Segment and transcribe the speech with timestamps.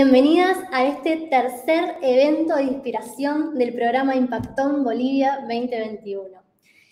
[0.00, 6.40] Bienvenidas a este tercer evento de inspiración del programa Impactón Bolivia 2021.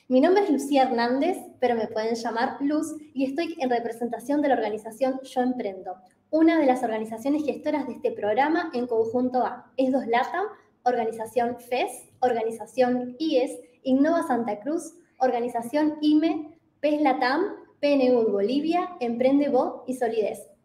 [0.08, 4.48] Mi nombre es Lucía Hernández, pero me pueden llamar Luz y estoy en representación de
[4.48, 5.94] la organización Yo Emprendo,
[6.30, 10.46] una de las organizaciones gestoras de este programa en conjunto a Es2 Latam,
[10.82, 13.52] Organización FES, Organización IES,
[13.84, 20.55] Innova Santa Cruz, Organización IME, PES Latam, PNU Bolivia, Emprende Bo y Solidez.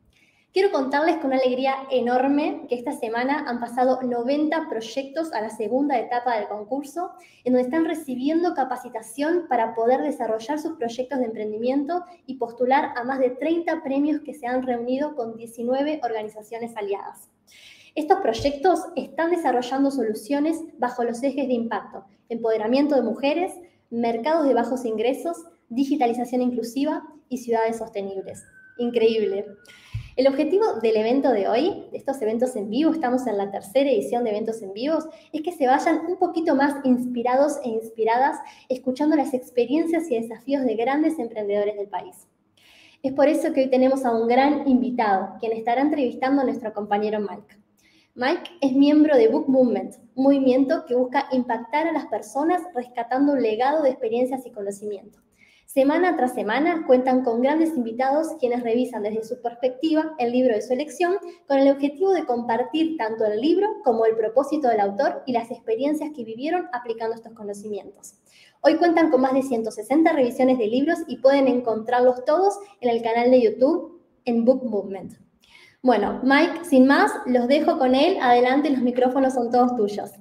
[0.53, 5.49] Quiero contarles con una alegría enorme que esta semana han pasado 90 proyectos a la
[5.49, 7.11] segunda etapa del concurso,
[7.45, 13.05] en donde están recibiendo capacitación para poder desarrollar sus proyectos de emprendimiento y postular a
[13.05, 17.29] más de 30 premios que se han reunido con 19 organizaciones aliadas.
[17.95, 23.53] Estos proyectos están desarrollando soluciones bajo los ejes de impacto, empoderamiento de mujeres,
[23.89, 28.43] mercados de bajos ingresos, digitalización inclusiva y ciudades sostenibles.
[28.77, 29.45] Increíble.
[30.21, 33.89] El objetivo del evento de hoy, de estos eventos en vivo, estamos en la tercera
[33.89, 38.37] edición de eventos en vivos, es que se vayan un poquito más inspirados e inspiradas
[38.69, 42.27] escuchando las experiencias y desafíos de grandes emprendedores del país.
[43.01, 46.71] Es por eso que hoy tenemos a un gran invitado, quien estará entrevistando a nuestro
[46.71, 47.57] compañero Mike.
[48.13, 53.41] Mike es miembro de Book Movement, movimiento que busca impactar a las personas rescatando un
[53.41, 55.17] legado de experiencias y conocimiento.
[55.73, 60.61] Semana tras semana cuentan con grandes invitados quienes revisan desde su perspectiva el libro de
[60.61, 61.13] su elección
[61.47, 65.49] con el objetivo de compartir tanto el libro como el propósito del autor y las
[65.49, 68.15] experiencias que vivieron aplicando estos conocimientos.
[68.59, 73.01] Hoy cuentan con más de 160 revisiones de libros y pueden encontrarlos todos en el
[73.01, 75.13] canal de YouTube en Book Movement.
[75.81, 78.17] Bueno, Mike, sin más, los dejo con él.
[78.21, 80.11] Adelante, los micrófonos son todos tuyos.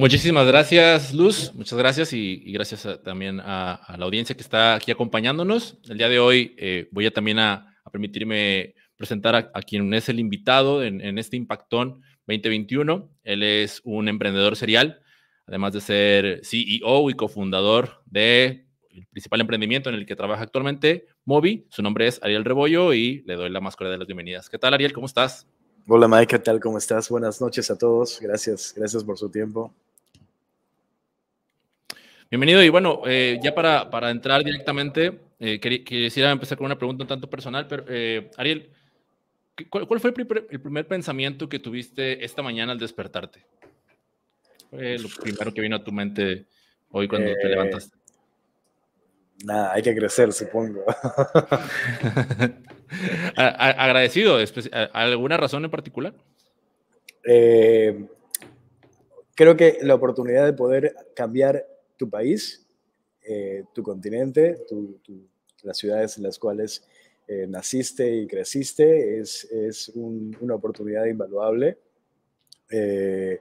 [0.00, 1.52] Muchísimas gracias, Luz.
[1.54, 5.76] Muchas gracias y, gracias también a, la audiencia que está aquí acompañándonos.
[5.90, 10.18] El día de hoy eh, voy a también a, permitirme presentar a, quien es el
[10.18, 13.10] invitado en, este Impactón 2021.
[13.24, 15.02] Él es un emprendedor serial,
[15.46, 18.64] además de ser CEO y cofundador del
[19.10, 21.66] principal emprendimiento en el que trabaja actualmente, Mobi.
[21.68, 24.48] Su nombre es Ariel Rebollo y le doy la más cordial de las bienvenidas.
[24.48, 24.94] ¿Qué tal, Ariel?
[24.94, 25.46] ¿Cómo estás?
[25.86, 26.58] Hola Mike, ¿qué tal?
[26.58, 27.10] ¿Cómo estás?
[27.10, 28.18] Buenas noches a todos.
[28.22, 29.74] Gracias, gracias por su tiempo.
[32.30, 37.02] Bienvenido y bueno, eh, ya para, para, entrar directamente, eh, quisiera empezar con una pregunta
[37.02, 38.70] un tanto personal, pero eh, Ariel,
[39.68, 43.44] ¿cuál, fue el primer, pensamiento que tuviste esta mañana al despertarte?
[44.70, 46.46] ¿Fue lo primero que vino a tu mente
[46.92, 47.98] hoy cuando te levantaste?
[49.44, 50.84] Nada, hay que crecer, supongo.
[53.34, 54.38] Agradecido,
[54.92, 56.14] ¿alguna razón en particular?
[59.34, 61.66] creo que la oportunidad de poder cambiar
[62.00, 62.66] tu país,
[63.22, 64.56] eh, tu continente,
[65.62, 66.82] las ciudades en las cuales
[67.28, 71.76] eh, naciste y creciste, es, es una oportunidad invaluable.
[72.70, 73.38] Eh,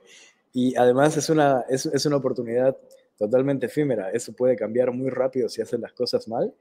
[0.51, 2.75] y además es una, es, es, una oportunidad
[3.17, 4.11] totalmente efímera.
[4.11, 6.53] Eso puede cambiar muy rápido si haces las cosas mal.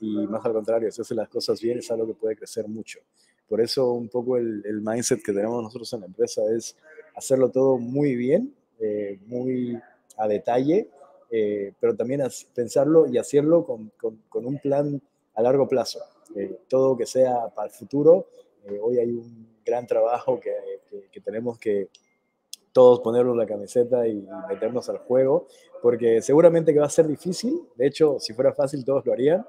[0.00, 3.00] y más al contrario, si haces las cosas bien es algo que puede crecer mucho.
[3.48, 6.76] Por eso un poco el, el mindset que tenemos nosotros en la empresa es
[7.16, 8.54] hacerlo todo muy bien,
[9.26, 9.80] muy
[10.16, 10.88] a detalle,
[11.30, 12.22] eh, pero también
[12.54, 15.00] pensarlo y hacerlo con, con, un plan
[15.34, 16.00] a largo plazo.
[16.36, 18.28] Eh, todo que sea para el futuro.
[18.64, 20.52] Eh, hoy hay un gran trabajo que,
[21.10, 21.88] que, tenemos que
[22.72, 25.46] todos ponernos la camiseta y meternos al juego,
[25.82, 27.62] porque seguramente que va a ser difícil.
[27.74, 29.44] De hecho, si fuera fácil, todos lo harían.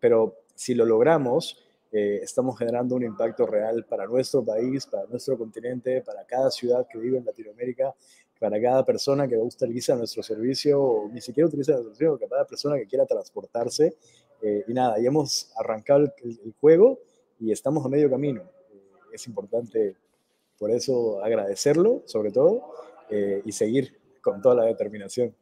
[0.00, 6.02] pero si lo logramos, estamos generando un impacto real para nuestro país, para nuestro continente,
[6.02, 7.94] para cada ciudad que vive en Latinoamérica
[8.38, 12.46] para cada persona que utiliza nuestro servicio o ni siquiera utiliza nuestro servicio, para cada
[12.46, 13.96] persona que quiera transportarse.
[14.42, 16.98] Eh, y nada, ya hemos arrancado el, juego
[17.40, 18.42] y estamos a medio camino.
[18.42, 19.96] Eh, es importante
[20.58, 22.72] por eso agradecerlo, sobre todo,
[23.10, 25.34] eh, y seguir con toda la determinación.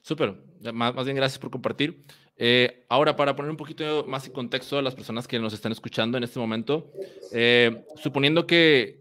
[0.00, 0.34] Súper,
[0.72, 2.04] más, más bien gracias por compartir.
[2.36, 5.72] Eh, ahora, para poner un poquito más en contexto a las personas que nos están
[5.72, 6.90] escuchando en este momento,
[7.32, 9.00] eh, suponiendo que,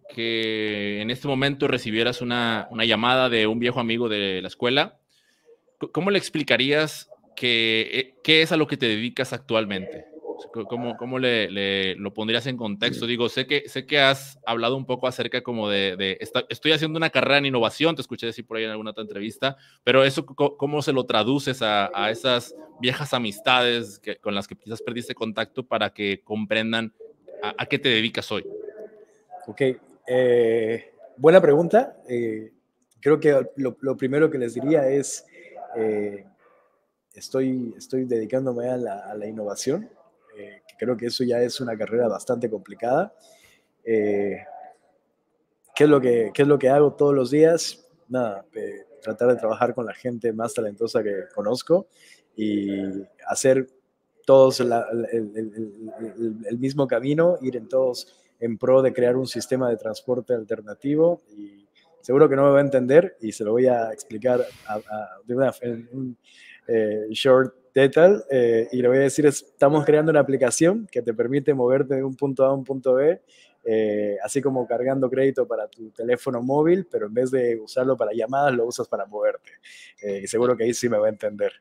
[1.01, 4.99] en este momento recibieras una, una, llamada de un viejo amigo de la escuela,
[5.91, 10.10] ¿cómo le explicarías que, eh, qué es a lo que te dedicas actualmente?
[10.51, 13.05] ¿Cómo, cómo le, lo pondrías en contexto?
[13.05, 16.17] Digo, sé que, sé que has hablado un poco acerca como de,
[16.49, 19.57] estoy haciendo una carrera en innovación, te escuché decir por ahí en alguna otra entrevista,
[19.83, 24.81] pero eso, ¿cómo se lo traduces a, esas viejas amistades que, con las que quizás
[24.81, 26.93] perdiste contacto para que comprendan
[27.41, 28.45] a, qué te dedicas hoy?
[29.47, 29.61] Ok,
[30.07, 31.97] eh, buena pregunta.
[32.07, 32.51] Eh,
[32.99, 35.25] creo que lo, primero que les diría es,
[35.75, 36.25] eh,
[37.13, 39.89] estoy, estoy dedicándome a la, a la innovación
[40.77, 43.13] creo que eso ya es una carrera bastante complicada.
[43.83, 44.45] ¿qué,
[45.75, 47.87] es lo que, ¿Qué es lo que hago todos los días?
[48.07, 48.45] Nada,
[49.01, 51.87] tratar de trabajar con la gente más talentosa que conozco
[52.35, 52.81] y
[53.27, 53.67] hacer
[54.25, 54.67] todos el,
[56.57, 61.67] mismo camino, ir en todos en pro de crear un sistema de transporte alternativo y
[62.01, 64.45] seguro que no me va a entender y se lo voy a explicar
[65.25, 66.17] de una, en un
[66.67, 71.13] eh, short detail eh, y le voy a decir, estamos creando una aplicación que te
[71.13, 73.21] permite moverte de un punto A a un punto B
[73.63, 78.11] eh, así como cargando crédito para tu teléfono móvil, pero en vez de usarlo para
[78.11, 79.51] llamadas, lo usas para moverte.
[80.23, 81.53] y seguro que ahí sí me va a entender.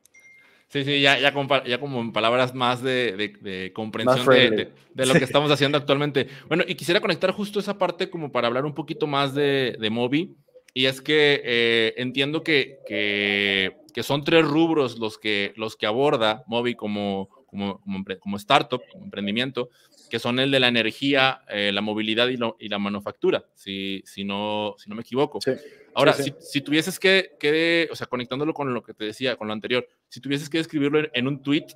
[0.70, 5.06] Sí, sí, ya, ya, como, ya como en palabras más de, de, comprensión de, de,
[5.06, 6.28] lo que estamos haciendo actualmente.
[6.46, 9.90] Bueno, y quisiera conectar justo esa parte como para hablar un poquito más de, de
[9.90, 10.36] Mobi.
[10.72, 15.86] Y es que eh, entiendo que, que, que, son tres rubros los que, los que
[15.86, 19.70] aborda Mobi como, como, como, como startup, como emprendimiento,
[20.10, 24.24] que son el de la energía, eh, la movilidad y, y, la manufactura, si, si,
[24.24, 25.40] no, si no me equivoco.
[25.40, 25.52] Sí.
[25.94, 29.52] Ahora, Si, tuvieses que, que, o sea, conectándolo con lo que te decía, con lo
[29.52, 31.66] anterior, si tuvieses que describirlo en, un tweet,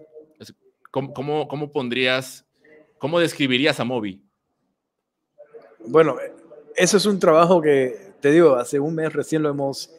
[0.90, 2.44] ¿cómo, cómo, cómo pondrías,
[2.98, 4.22] cómo describirías a Moby?
[5.86, 6.16] Bueno,
[6.76, 9.90] eso es un trabajo que, te digo, hace un mes recién lo hemos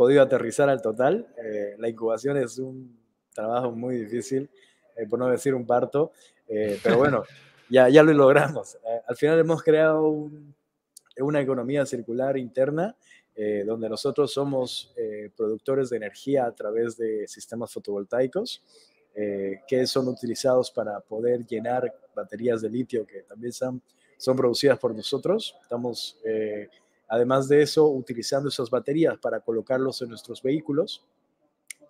[0.00, 1.28] podido aterrizar al total.
[1.44, 2.98] Eh, la incubación es un
[3.34, 4.48] trabajo muy difícil,
[4.96, 6.12] eh, por no decir un parto,
[6.48, 7.22] eh, pero bueno,
[7.68, 8.78] ya, ya lo logramos.
[9.06, 10.30] al final hemos creado
[11.18, 12.96] una economía circular interna
[13.36, 18.62] eh, donde nosotros somos eh, productores de energía a través de sistemas fotovoltaicos
[19.14, 23.82] eh, que son utilizados para poder llenar baterías de litio que también son,
[24.16, 25.54] son producidas por nosotros.
[25.60, 26.16] Estamos,
[27.10, 31.04] además de eso, utilizando esas baterías para colocarlos en nuestros vehículos.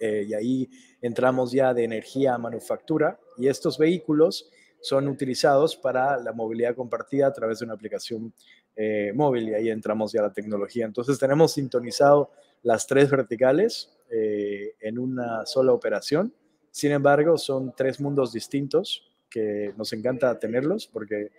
[0.00, 0.68] y ahí
[1.02, 4.50] entramos ya de energía a manufactura y estos vehículos
[4.80, 8.32] son utilizados para la movilidad compartida a través de una aplicación
[8.76, 10.86] eh, móvil y ahí entramos ya a la tecnología.
[10.86, 12.30] Entonces tenemos sintonizado
[12.62, 16.32] las tres verticales eh, en una sola operación.
[16.70, 21.30] Sin embargo, son tres mundos distintos que nos encanta tenerlos porque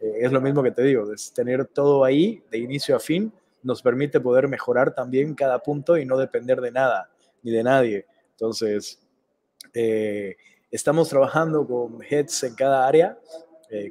[0.00, 3.32] eh, es lo mismo que te digo, es tener todo ahí de inicio a fin
[3.62, 7.10] nos permite poder mejorar también cada punto y no depender de nada
[7.42, 8.06] ni de nadie.
[8.30, 8.98] Entonces,
[10.70, 13.18] estamos trabajando con heads en cada área,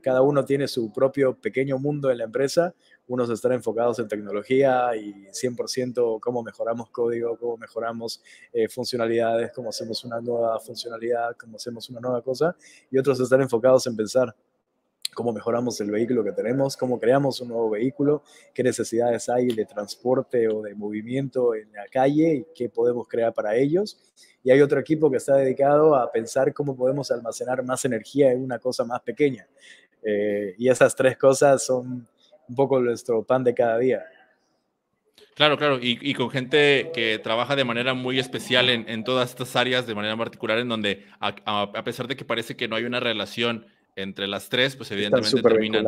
[0.01, 2.73] cada uno tiene su propio pequeño mundo en la empresa,
[3.09, 8.23] unos están enfocados en tecnología y 100% cómo mejoramos código, cómo mejoramos
[8.53, 12.55] eh, funcionalidades, cómo hacemos una nueva funcionalidad, cómo hacemos una nueva cosa,
[12.89, 14.35] y otros están enfocados en pensar
[15.15, 18.21] cómo mejoramos el vehículo que tenemos, cómo creamos un nuevo vehículo,
[18.53, 23.33] qué necesidades hay de transporte o de movimiento en la calle y qué podemos crear
[23.33, 23.97] para ellos.
[24.43, 28.43] Y hay otro equipo que está dedicado a pensar cómo podemos almacenar más energía en
[28.43, 29.47] una cosa más pequeña.
[30.03, 32.07] Eh, y esas tres cosas son
[32.49, 34.03] un poco nuestro pan de cada día.
[35.35, 39.87] Claro, claro, y, con gente que trabaja de manera muy especial en, todas estas áreas,
[39.87, 43.65] de manera particular, en donde a, pesar de que parece que no hay una relación
[43.95, 45.85] entre las tres, pues evidentemente terminan,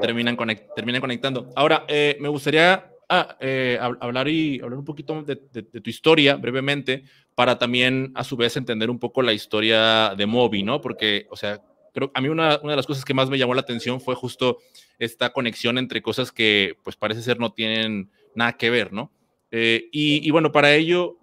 [0.00, 0.36] terminan,
[0.76, 1.50] terminan, conectando.
[1.56, 7.02] Ahora, eh, me gustaría ah, eh, hablar y hablar un poquito de, tu historia brevemente,
[7.34, 10.80] para también a su vez entender un poco la historia de Moby, ¿no?
[10.80, 11.60] Porque, o sea,
[11.92, 14.14] creo a mí una, una de las cosas que más me llamó la atención fue
[14.14, 14.58] justo
[14.98, 19.12] esta conexión entre cosas que pues parece ser no tienen nada que ver, ¿no?
[19.50, 21.18] Eh, y, bueno, para ello,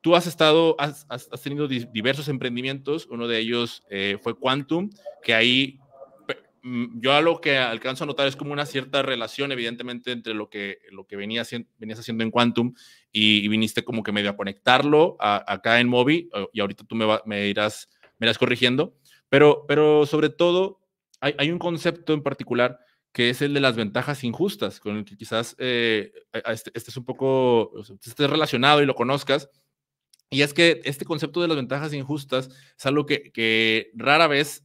[0.00, 1.06] tú has estado, has,
[1.42, 4.90] tenido diversos emprendimientos, uno de ellos eh, fue Quantum,
[5.22, 5.78] que ahí
[6.62, 10.34] mm, yo a lo que alcanzo a notar es como una cierta relación, evidentemente, entre
[10.34, 12.74] lo que, lo que venías, venías haciendo en Quantum
[13.12, 17.48] y, viniste como que medio a conectarlo acá en Mobi, y ahorita tú me, me,
[17.48, 18.94] irás, me irás corrigiendo,
[19.30, 20.80] pero, pero sobre todo
[21.20, 22.78] hay, hay un concepto en particular
[23.12, 26.12] que es el de las ventajas injustas, con el que quizás eh,
[26.46, 27.72] este, es un poco,
[28.04, 29.50] estés relacionado y lo conozcas.
[30.32, 34.64] Y es que este concepto de las ventajas injustas es algo que, rara vez,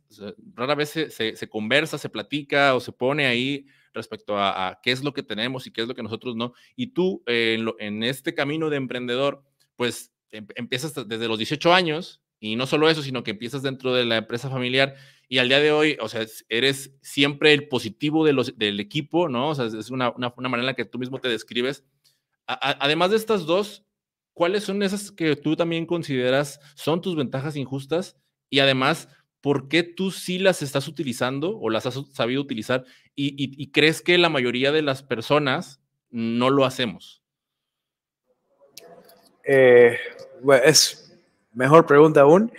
[0.54, 5.04] rara vez se, se, conversa, se platica o se pone ahí respecto a, qué es
[5.04, 6.54] lo que tenemos y qué es lo que nosotros no.
[6.76, 9.44] Y tú eh, en, en, este camino de emprendedor,
[9.76, 13.94] pues em, empiezas desde los 18 años y no solo eso, sino que empiezas dentro
[13.94, 14.96] de la empresa familiar
[15.28, 19.28] y al día de hoy, o sea, eres siempre el positivo de los, del equipo,
[19.30, 19.50] ¿no?
[19.50, 21.84] O sea, es una, una, manera en la que tú mismo te describes.
[22.46, 23.84] además de estas dos,
[24.34, 28.16] ¿cuáles son esas que tú también consideras son tus ventajas injustas?
[28.52, 29.10] Y además,
[29.42, 32.86] ¿por qué tú sí las estás utilizando o las has sabido utilizar
[33.16, 37.24] y, y, crees que la mayoría de las personas no lo hacemos?
[39.44, 39.98] Eh,
[40.44, 41.05] bueno, es
[41.56, 42.52] mejor pregunta aún.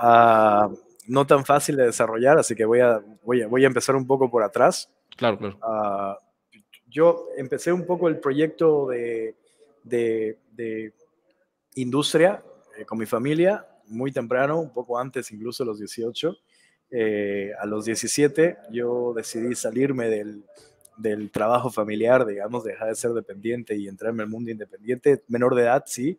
[0.00, 0.74] Uh,
[1.08, 4.06] no tan fácil de desarrollar, así que voy a, voy a, voy a empezar un
[4.06, 4.92] poco por atrás.
[5.16, 5.58] Claro, claro.
[5.62, 6.18] Ah,
[6.88, 9.36] yo empecé un poco el proyecto de,
[9.84, 10.92] de, de
[11.74, 12.42] industria
[12.76, 16.36] eh, con mi familia muy temprano, un poco antes incluso de los 18.
[16.90, 20.44] Eh, a los 17 yo decidí salirme del,
[20.96, 25.62] del, trabajo familiar, digamos, dejar de ser dependiente y entrarme al mundo independiente, menor de
[25.62, 26.18] edad, sí,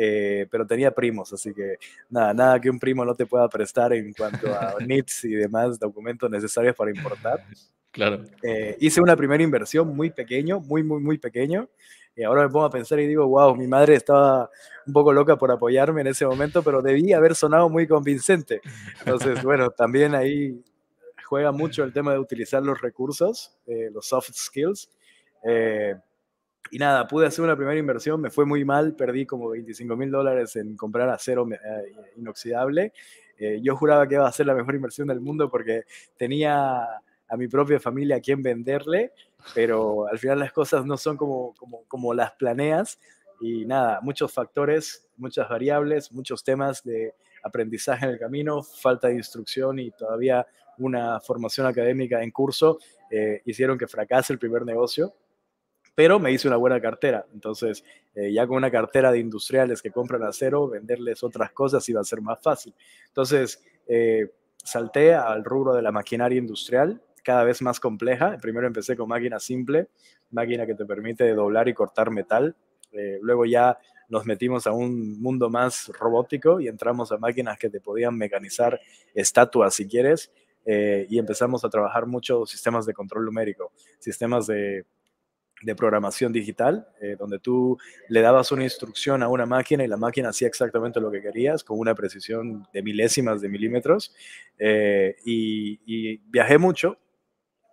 [0.00, 1.76] eh, pero tenía primos, así que
[2.08, 5.76] nada, nada que un primo no te pueda prestar en cuanto a NITs y demás
[5.76, 7.44] documentos necesarios para importar.
[7.90, 8.22] Claro.
[8.44, 11.68] Eh, hice una primera inversión muy pequeño, muy, muy, muy pequeño.
[12.14, 14.48] Y ahora me pongo a pensar y digo, wow, mi madre estaba
[14.86, 18.60] un poco loca por apoyarme en ese momento, pero debía haber sonado muy convincente.
[19.00, 20.62] Entonces, bueno, también ahí
[21.24, 24.90] juega mucho el tema de utilizar los recursos, eh, los soft skills.
[25.44, 25.96] Eh,
[26.70, 30.10] y nada, pude hacer una primera inversión, me fue muy mal, perdí como 25 mil
[30.10, 31.56] dólares en comprar acero eh,
[32.16, 32.92] inoxidable.
[33.38, 35.84] Eh, yo juraba que iba a ser la mejor inversión del mundo porque
[36.16, 36.82] tenía
[37.28, 39.12] a mi propia familia a quien venderle,
[39.54, 42.98] pero al final las cosas no son como, como, como las planeas.
[43.40, 49.14] Y nada, muchos factores, muchas variables, muchos temas de aprendizaje en el camino, falta de
[49.14, 50.46] instrucción y todavía
[50.78, 52.78] una formación académica en curso
[53.10, 55.14] eh, hicieron que fracase el primer negocio
[55.98, 57.26] pero me hice una buena cartera.
[57.34, 57.82] Entonces,
[58.14, 62.04] eh, ya con una cartera de industriales que compran acero, venderles otras cosas iba a
[62.04, 62.72] ser más fácil.
[63.08, 64.30] Entonces, eh,
[64.62, 68.38] salté al rubro de la maquinaria industrial, cada vez más compleja.
[68.40, 69.88] Primero empecé con máquina simple,
[70.30, 72.54] máquina que te permite doblar y cortar metal.
[72.92, 73.76] Eh, luego ya
[74.08, 78.80] nos metimos a un mundo más robótico y entramos a máquinas que te podían mecanizar
[79.14, 80.30] estatuas si quieres.
[80.64, 84.84] y empezamos a trabajar mucho sistemas de control numérico, sistemas de
[85.62, 89.96] de programación digital, eh, donde tú le dabas una instrucción a una máquina y la
[89.96, 94.14] máquina hacía exactamente lo que querías, con una precisión de milésimas de milímetros.
[94.58, 96.98] Eh, y, viajé mucho.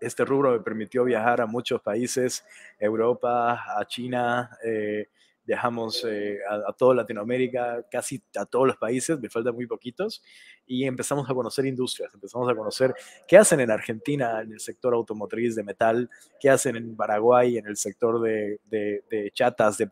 [0.01, 2.43] Este rubro me permitió viajar a muchos países,
[2.79, 5.07] Europa, a China, eh,
[5.45, 10.23] viajamos eh, a, toda Latinoamérica, casi a todos los países, me faltan muy poquitos,
[10.65, 12.93] y empezamos a conocer industrias, empezamos a conocer
[13.27, 16.09] qué hacen en Argentina en el sector automotriz de metal,
[16.39, 19.87] qué hacen en Paraguay en el sector de, de, chatas de,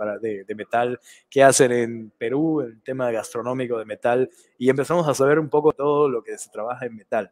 [0.48, 5.14] de, metal, qué hacen en Perú en el tema gastronómico de metal, y empezamos a
[5.14, 7.32] saber un poco todo lo que se trabaja en metal.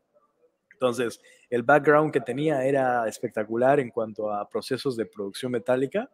[0.74, 6.10] Entonces, el background que tenía era espectacular en cuanto a procesos de producción metálica,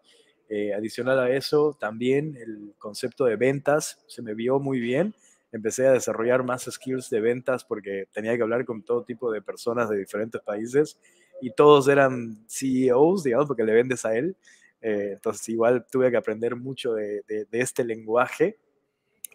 [0.50, 5.13] eh, adicional a eso, también el concepto de ventas se me vio muy bien.
[5.51, 9.42] Empecé a desarrollar más skills de ventas porque tenía que hablar con todo tipo de
[9.42, 11.00] personas de diferentes países
[11.42, 14.36] y todos eran CEOs, digamos, porque le vendes a él.
[14.82, 18.58] Eh, entonces igual tuve que aprender mucho de, de, este lenguaje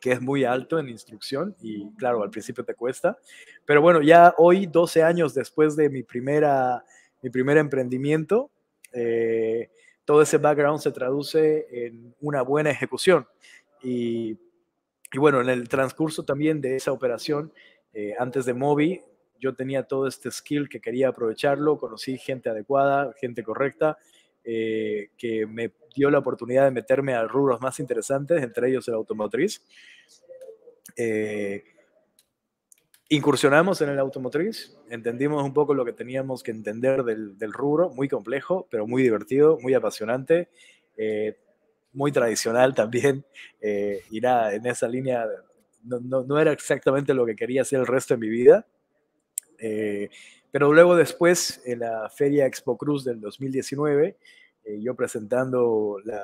[0.01, 3.19] que es muy alto en instrucción y claro, al principio te cuesta.
[3.65, 6.85] Pero bueno, ya hoy, 12 años después de mi, primera,
[7.23, 8.51] mi primer emprendimiento,
[8.93, 9.71] eh,
[10.13, 13.27] todo ese background se traduce en una buena ejecución.
[13.83, 14.37] Y,
[15.17, 17.51] bueno, en el transcurso también de esa operación,
[17.95, 19.01] eh, antes de Mobi,
[19.41, 23.97] yo tenía todo este skill que quería aprovecharlo, conocí gente adecuada, gente correcta,
[24.45, 28.95] eh, que me dio la oportunidad de meterme a rubros más interesantes, entre ellos el
[28.95, 29.63] automotriz.
[30.95, 31.65] Eh,
[33.13, 38.09] Incursionamos en el automotriz, entendimos un poco lo que teníamos que entender del, rubro, muy
[38.09, 40.49] complejo, pero muy divertido, muy apasionante,
[40.97, 41.37] eh,
[41.93, 43.23] muy tradicional también.
[43.61, 45.27] Eh, y nada, en esa línea
[45.85, 48.67] no, era exactamente lo que quería hacer el resto de mi vida.
[49.59, 50.09] Eh,
[50.51, 54.17] pero luego después, en la Feria Expo Cruz del 2019,
[54.81, 56.23] yo presentando la,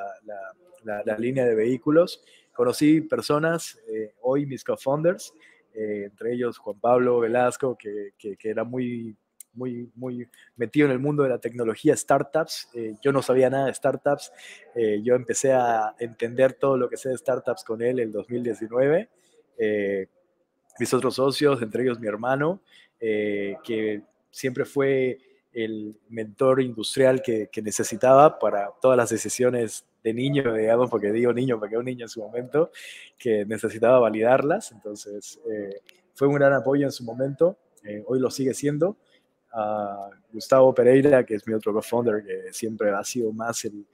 [1.04, 3.78] la, línea de vehículos, conocí personas,
[4.22, 5.34] hoy mis co-founders,
[5.78, 9.16] eh, entre ellos Juan Pablo Velasco, que, que, era muy,
[9.52, 12.68] muy, muy metido en el mundo de la tecnología, startups.
[12.74, 14.32] Eh, yo no sabía nada de startups.
[14.74, 19.08] Eh, yo empecé a entender todo lo que sé de startups con él en 2019.
[20.80, 22.60] mis otros socios, entre ellos mi hermano,
[22.98, 25.18] que siempre fue
[25.52, 31.32] el mentor industrial que, que, necesitaba para todas las decisiones de niño, digamos, porque digo
[31.32, 32.70] niño, porque era un niño en su momento,
[33.18, 34.72] que necesitaba validarlas.
[34.72, 35.80] Entonces, eh,
[36.14, 37.58] fue un gran apoyo en su momento.
[37.84, 38.96] Eh, hoy lo sigue siendo.
[40.32, 43.86] Gustavo Pereira, que es mi otro co-founder, que siempre ha sido más el,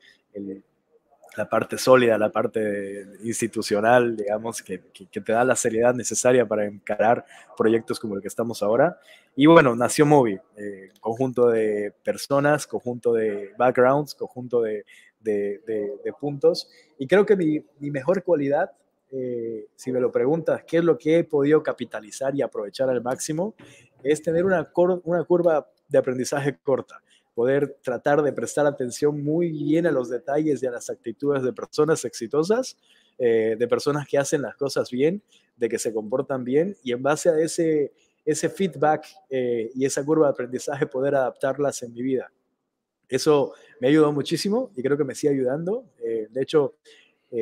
[1.36, 6.64] la parte sólida, la parte institucional, digamos, que, que, te da la seriedad necesaria para
[6.66, 7.24] encarar
[7.56, 8.98] proyectos como el que estamos ahora.
[9.36, 14.84] Y bueno, nació Movi, eh, conjunto de personas, conjunto de backgrounds, conjunto de,
[15.24, 16.68] de, puntos.
[16.98, 18.70] Y creo que mi, mejor cualidad
[19.10, 23.00] eh, si me lo preguntas, qué es lo que he podido capitalizar y aprovechar al
[23.00, 23.54] máximo,
[24.02, 24.72] es tener una,
[25.04, 27.00] una curva de aprendizaje corta,
[27.32, 31.52] poder tratar de prestar atención muy bien a los detalles y a las actitudes de
[31.52, 32.76] personas exitosas,
[33.18, 35.22] eh, de personas que hacen las cosas bien,
[35.56, 37.92] de que se comportan bien y en base a ese,
[38.24, 42.32] ese feedback eh, y esa curva de aprendizaje poder adaptarlas en mi vida.
[43.08, 45.84] Eso me ayudado muchísimo y creo que me sigue ayudando.
[46.02, 46.74] Eh, de hecho,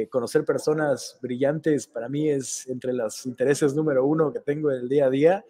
[0.08, 4.88] conocer personas brillantes para mí es entre los intereses número uno que tengo en el
[4.88, 5.44] día a día.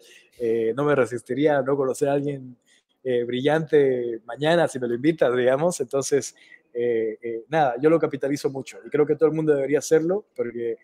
[0.75, 2.57] no me resistiría a no conocer a alguien
[3.05, 5.79] eh, brillante mañana si me lo invitas, digamos.
[5.81, 6.35] Entonces,
[6.73, 10.25] eh, eh, nada, yo lo capitalizo mucho y creo que todo el mundo debería hacerlo
[10.35, 10.77] porque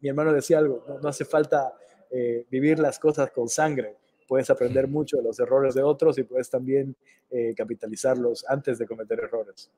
[0.00, 1.72] mi hermano decía algo, no, hace falta
[2.50, 3.96] vivir las cosas con sangre.
[4.26, 6.96] Puedes aprender mucho de los errores de otros y puedes también
[7.56, 9.70] capitalizarlos antes de cometer errores.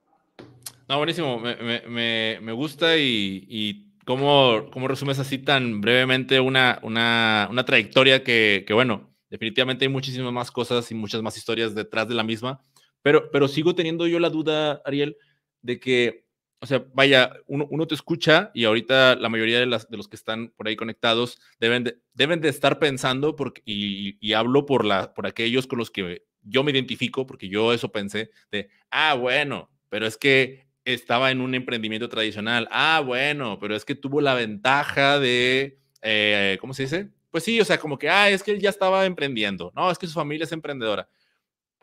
[0.88, 1.38] No, buenísimo.
[1.38, 7.64] Me, me, me gusta y, y cómo, cómo, resumes así tan brevemente una, una, una
[7.64, 12.14] trayectoria que, que, bueno, Definitivamente hay muchísimas más cosas y muchas más historias detrás de
[12.14, 12.64] la misma,
[13.02, 15.16] pero, pero sigo teniendo yo la duda, Ariel,
[15.62, 16.25] de que,
[16.60, 20.16] o sea, vaya, uno, te escucha y ahorita la mayoría de, las, de los que
[20.16, 25.12] están por ahí conectados deben de, deben de estar pensando, porque, y, hablo por, la,
[25.14, 29.70] por aquellos con los que yo me identifico, porque yo eso pensé, de, ah, bueno,
[29.88, 32.68] pero es que estaba en un emprendimiento tradicional.
[32.70, 37.10] Ah, bueno, pero es que tuvo la ventaja de, eh, ¿cómo se dice?
[37.36, 39.98] pues sí, o sea, como que, ah, es que él ya estaba emprendiendo, no, es
[39.98, 41.06] que su familia es emprendedora.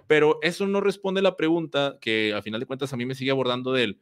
[0.08, 3.30] Pero eso no responde la pregunta que al final de cuentas a mí me sigue
[3.30, 4.00] abordando de él.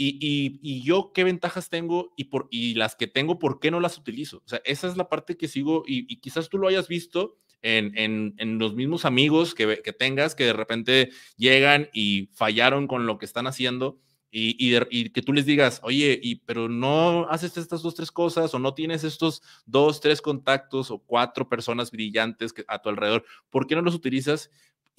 [0.00, 3.98] Y, yo qué ventajas tengo y, por, y las que tengo, ¿por qué no las
[3.98, 4.38] utilizo?
[4.38, 7.98] O sea, esa es la parte que sigo y, quizás tú lo hayas visto en,
[7.98, 13.06] en, en los mismos amigos que, que, tengas que de repente llegan y fallaron con
[13.06, 13.98] lo que están haciendo
[14.30, 18.58] y, que tú les digas, oye, y, pero no haces estas dos, tres cosas o
[18.58, 23.66] no tienes estos dos, tres contactos o cuatro personas brillantes que, a tu alrededor, ¿por
[23.66, 24.50] qué no los utilizas?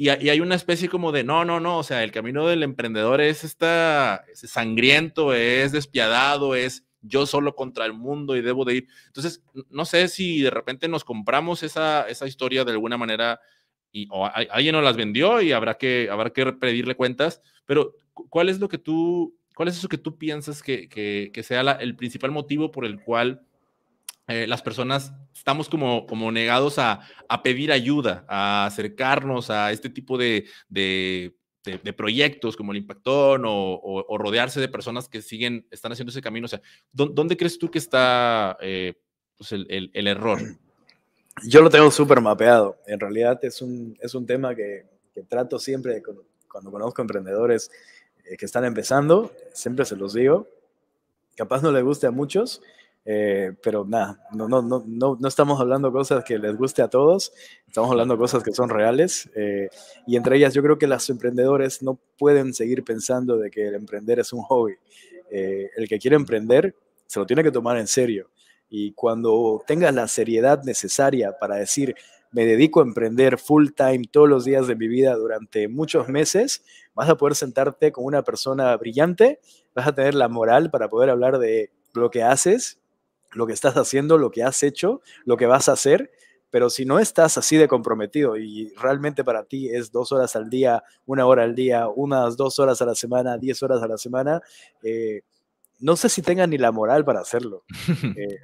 [0.01, 3.19] Y, hay una especie como de, no, no, no, o sea, el camino del emprendedor
[3.19, 8.75] es, esta, es sangriento, es despiadado, es yo solo contra el mundo y debo de
[8.75, 8.88] ir.
[9.07, 13.41] Entonces, no sé si de repente nos compramos esa, esa historia de alguna manera
[13.91, 18.47] y o alguien nos las vendió y habrá que, habrá que pedirle cuentas, pero ¿cuál
[18.47, 22.31] es lo que tú, cuál es eso que tú piensas que, que, sea el principal
[22.31, 23.45] motivo por el cual
[24.29, 29.89] eh, las personas estamos como, como negados a, a, pedir ayuda, a acercarnos a este
[29.89, 31.33] tipo de, de,
[31.97, 36.45] proyectos como el Impactón o, rodearse de personas que siguen, están haciendo ese camino?
[36.45, 36.61] O sea,
[36.91, 38.93] ¿dónde, crees tú que está eh,
[39.35, 40.39] pues el, el, error?
[41.47, 42.77] Yo lo tengo súper mapeado.
[42.85, 44.85] En realidad es un, es un tema que,
[45.27, 46.03] trato siempre
[46.47, 47.71] cuando conozco emprendedores
[48.25, 50.47] eh, que están empezando, siempre se los digo.
[51.35, 52.61] Capaz no le guste a muchos,
[53.05, 57.31] eh, pero nada, no, no, no, no, estamos hablando cosas que les guste a todos,
[57.67, 59.29] estamos hablando cosas que son reales.
[59.35, 59.69] Eh,
[60.05, 63.75] y entre ellas yo creo que los emprendedores no pueden seguir pensando de que el
[63.75, 64.75] emprender es un hobby.
[65.31, 66.75] el que quiere emprender
[67.09, 68.29] se lo tiene que tomar en serio.
[68.69, 71.95] Y cuando tengas la seriedad necesaria para decir,
[72.31, 76.63] me dedico a emprender full time todos los días de mi vida durante muchos meses,
[76.93, 79.39] vas a poder sentarte con una persona brillante,
[79.73, 82.79] vas a tener la moral para poder hablar de lo que haces,
[83.31, 86.11] lo que estás haciendo, lo que has hecho, lo que vas a hacer.
[86.51, 90.49] Pero si no estás así de comprometido y realmente para ti es dos horas al
[90.49, 93.97] día, una hora al día, unas dos horas a la semana, diez horas a la
[93.97, 94.41] semana,
[94.81, 95.21] eh,
[95.79, 97.63] no sé si tengan ni la moral para hacerlo.
[98.17, 98.39] Eh,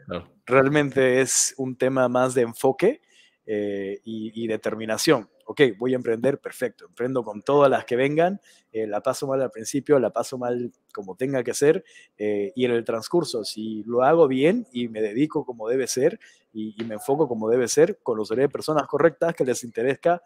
[0.46, 3.02] realmente es un tema más de enfoque
[3.46, 5.30] eh, y, determinación.
[5.46, 9.42] Ok, voy a emprender, perfecto, emprendo con todas las que vengan, eh, la paso mal
[9.42, 11.84] al principio, la paso mal como tenga que ser,
[12.18, 16.20] eh, y en el transcurso, si lo hago bien y me dedico como debe ser
[16.52, 20.22] y, me enfoco como debe ser, conoceré personas correctas que les interesa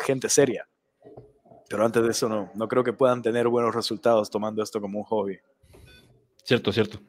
[0.00, 0.66] gente seria.
[1.68, 4.98] Pero antes de eso no, no creo que puedan tener buenos resultados tomando esto como
[4.98, 5.38] un hobby.
[6.44, 7.00] Cierto, cierto.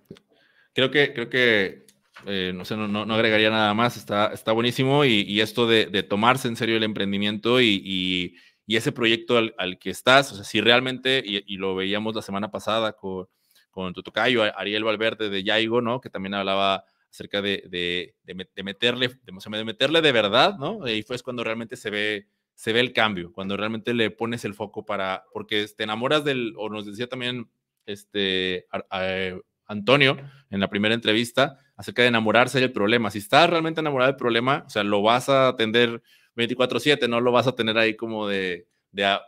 [0.74, 1.86] Creo que, creo que
[2.26, 6.48] eh, no sé, no, no, agregaría nada más, está, está buenísimo y, esto de, tomarse
[6.48, 8.36] en serio el emprendimiento y,
[8.68, 12.52] ese proyecto al, al, que estás, o sea, si realmente, y, lo veíamos la semana
[12.52, 13.28] pasada con,
[13.72, 16.00] con tu tocayo, Ariel Valverde de Yaigo, ¿no?
[16.00, 20.88] Que también hablaba acerca de, de, de meterle, de, meterle de verdad, ¿no?
[20.88, 24.54] Y fue cuando realmente se ve, se ve el cambio, cuando realmente le pones el
[24.54, 27.50] foco para, porque te enamoras del, o nos decía también
[27.86, 28.68] este,
[29.68, 30.18] Antonio
[30.50, 33.10] en la primera entrevista, acerca de enamorarse del problema.
[33.10, 36.02] Si estás realmente enamorado del problema, o sea, lo vas a atender
[36.36, 38.68] 24/7, no lo vas a tener ahí como de,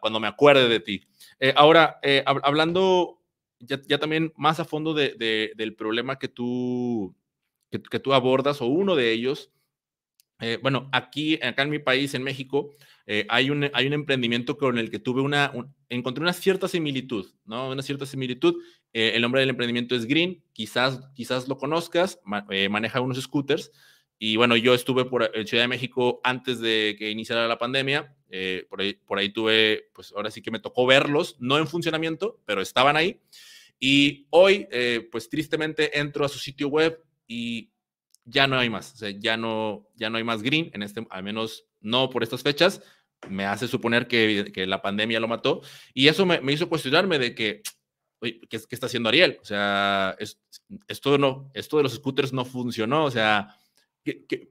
[0.02, 1.08] cuando me acuerde de ti.
[1.40, 3.22] Eh, ahora, eh, hablando
[3.60, 7.16] ya, también más a fondo de, del problema que tú,
[7.72, 9.52] que, tú abordas, o uno de ellos,
[10.40, 12.72] eh, bueno, aquí, acá en mi país, en México,
[13.06, 15.54] eh, hay, un, hay un emprendimiento con el que tuve una,
[15.90, 17.70] encontré una cierta similitud, ¿no?
[17.70, 18.56] Una cierta similitud.
[18.92, 23.72] Eh, el nombre del emprendimiento es Green, quizás, quizás lo conozcas, maneja unos scooters.
[24.18, 28.16] Y bueno, yo estuve por Ciudad de México antes de que iniciara la pandemia.
[28.70, 32.42] por, ahí, por ahí tuve, pues ahora sí que me tocó verlos, no en funcionamiento,
[32.46, 33.20] pero estaban ahí.
[33.78, 34.68] Y hoy,
[35.12, 37.72] pues tristemente entro a su sitio web y
[38.26, 41.66] ya no hay más, ya no, ya no hay más green, en este, al menos
[41.80, 42.82] no por estas fechas,
[43.30, 45.62] me hace suponer que, que la pandemia lo mató,
[45.94, 47.62] y eso me, me hizo cuestionarme de que,
[48.20, 49.38] oye, ¿qué, ¿qué, está haciendo Ariel?
[49.42, 50.42] O sea, es,
[50.88, 53.56] esto, no, esto de los scooters no funcionó, o sea,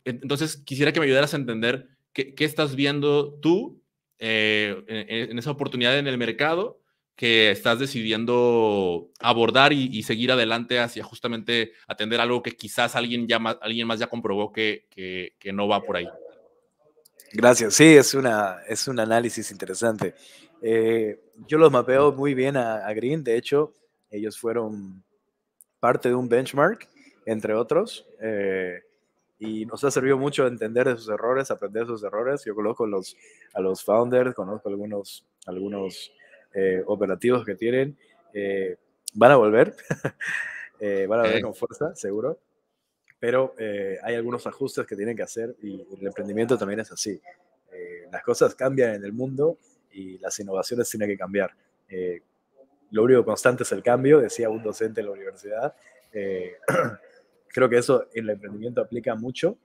[0.05, 3.83] entonces quisiera que me ayudaras a entender qué, qué estás viendo tú
[4.19, 6.81] eh, en esa oportunidad en el mercado
[7.17, 13.39] que estás decidiendo abordar y, seguir adelante hacia justamente atender algo que quizás alguien, ya
[13.39, 16.09] más, alguien más ya comprobó que, que, no va por ahí.
[17.33, 20.15] Gracias, sí, es, una, es un análisis interesante.
[20.61, 23.75] Eh, yo los mapeo muy bien a, Green, de hecho,
[24.11, 25.05] ellos fueron
[25.79, 26.89] parte de un benchmark,
[27.27, 28.81] entre otros, eh,
[29.39, 32.45] y nos ha servido mucho entender esos errores, aprender esos errores.
[32.45, 36.13] Yo conozco a los founders, conozco algunos, algunos
[36.55, 37.97] eh, operativos que tienen,
[38.33, 38.77] eh,
[39.15, 39.75] van a volver,
[40.81, 42.39] eh, van a volver con fuerza, seguro,
[43.19, 43.55] pero
[44.03, 47.21] hay algunos ajustes que tienen que hacer y el emprendimiento también es así.
[48.13, 49.59] las cosas cambian en el mundo
[49.91, 51.51] y las innovaciones tienen que cambiar.
[52.91, 55.75] lo único constante es el cambio, decía un docente en la universidad.
[57.49, 59.57] creo que eso en el emprendimiento aplica mucho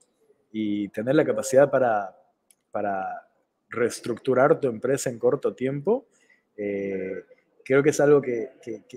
[0.52, 2.16] y tener la capacidad para,
[2.72, 3.28] para
[3.70, 6.08] reestructurar tu empresa en corto tiempo
[6.62, 7.24] eh,
[7.64, 8.52] creo que es algo que,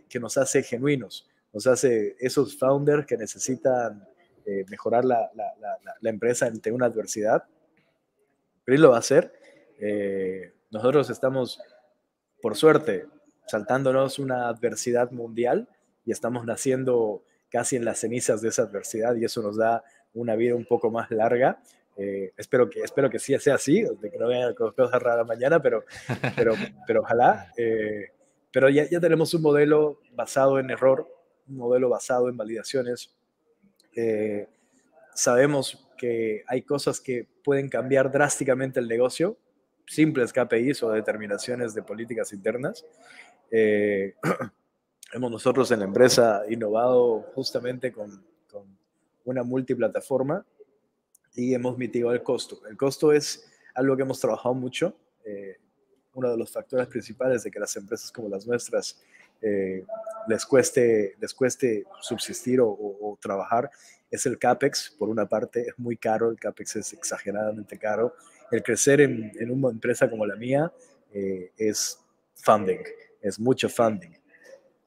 [0.08, 4.04] que, nos hace genuinos, nos hace esos founders que necesitan
[4.44, 7.44] eh, mejorar la, la, la, empresa ante una adversidad.
[8.66, 9.32] Él lo va a hacer.
[9.78, 11.60] Eh, nosotros estamos,
[12.40, 13.06] por suerte,
[13.46, 15.68] saltándonos una adversidad mundial
[16.04, 20.34] y estamos naciendo casi en las cenizas de esa adversidad y eso nos da una
[20.34, 21.62] vida un poco más larga,
[21.96, 25.60] eh, espero, que, espero que sí sea así, de que no vean cosas raras mañana,
[25.60, 25.84] pero,
[26.36, 26.54] pero,
[26.86, 27.52] pero ojalá.
[27.56, 28.10] Eh,
[28.50, 31.06] pero ya, ya tenemos un modelo basado en error,
[31.48, 33.14] un modelo basado en validaciones.
[33.94, 34.48] Eh,
[35.14, 39.36] sabemos que hay cosas que pueden cambiar drásticamente el negocio,
[39.86, 42.84] simples KPIs o determinaciones de políticas internas.
[45.12, 48.64] hemos nosotros en la empresa innovado justamente con, con
[49.24, 50.46] una multiplataforma
[51.34, 52.60] y hemos mitigado el costo.
[52.68, 54.94] El costo es algo que hemos trabajado mucho.
[55.24, 55.56] Eh,
[56.14, 59.00] uno de los factores principales de que las empresas como las nuestras
[59.40, 59.84] eh,
[60.28, 63.70] les, cueste, les cueste subsistir o, trabajar
[64.10, 68.14] es el CAPEX, por una parte, es muy caro, el CAPEX es exageradamente caro.
[68.50, 70.70] El crecer en, en una empresa como la mía
[71.12, 71.98] eh, es
[72.34, 72.80] funding,
[73.22, 74.12] es mucho funding.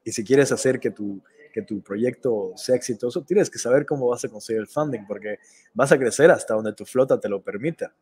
[0.03, 1.21] Y si quieres hacer que tu,
[1.55, 5.39] que tu proyecto sea exitoso, tienes que saber cómo vas a conseguir el funding, porque
[5.73, 7.95] vas a crecer hasta donde tu flota te lo permita,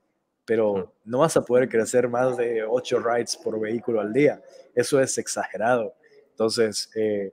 [0.43, 4.41] pero no vas a poder crecer más de 8 rides por vehículo al día.
[4.73, 5.93] Eso es exagerado.
[6.31, 7.31] Entonces, eh,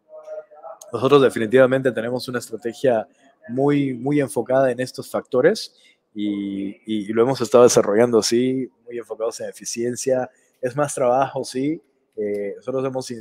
[0.93, 3.09] nosotros definitivamente tenemos una estrategia
[3.49, 5.75] muy, muy enfocada en estos factores
[6.15, 10.29] y, y, lo hemos estado desarrollando así, muy enfocados en eficiencia.
[10.61, 11.81] Es más trabajo, sí,
[12.17, 13.21] eh, nosotros hemos eh,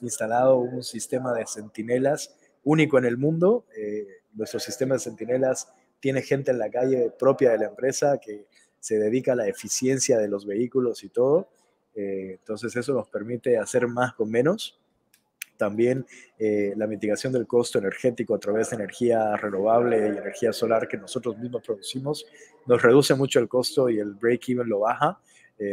[0.00, 3.66] instalado un sistema de centinelas único en el mundo.
[3.76, 5.68] Eh, nuestro sistema de centinelas
[6.00, 8.46] tiene gente en la calle propia de la empresa que
[8.80, 11.48] se dedica a la eficiencia de los vehículos y todo.
[11.94, 14.80] entonces eso nos permite hacer más con menos.
[15.56, 16.04] También
[16.74, 21.38] la mitigación del costo energético a través de energía renovable y energía solar que nosotros
[21.38, 22.26] mismos producimos
[22.66, 25.20] nos reduce mucho el costo y el break-even lo baja.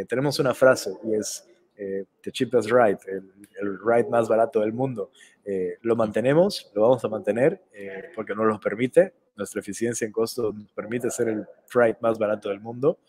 [0.08, 1.49] tenemos una frase y es
[1.82, 5.12] eh, the cheapest ride, el, el, ride más barato del mundo.
[5.46, 9.13] Eh, lo mantenemos, lo vamos a mantener eh, porque nos lo permite.
[9.38, 13.00] Nuestra eficiencia en costo nos permite ser el ride más barato del mundo.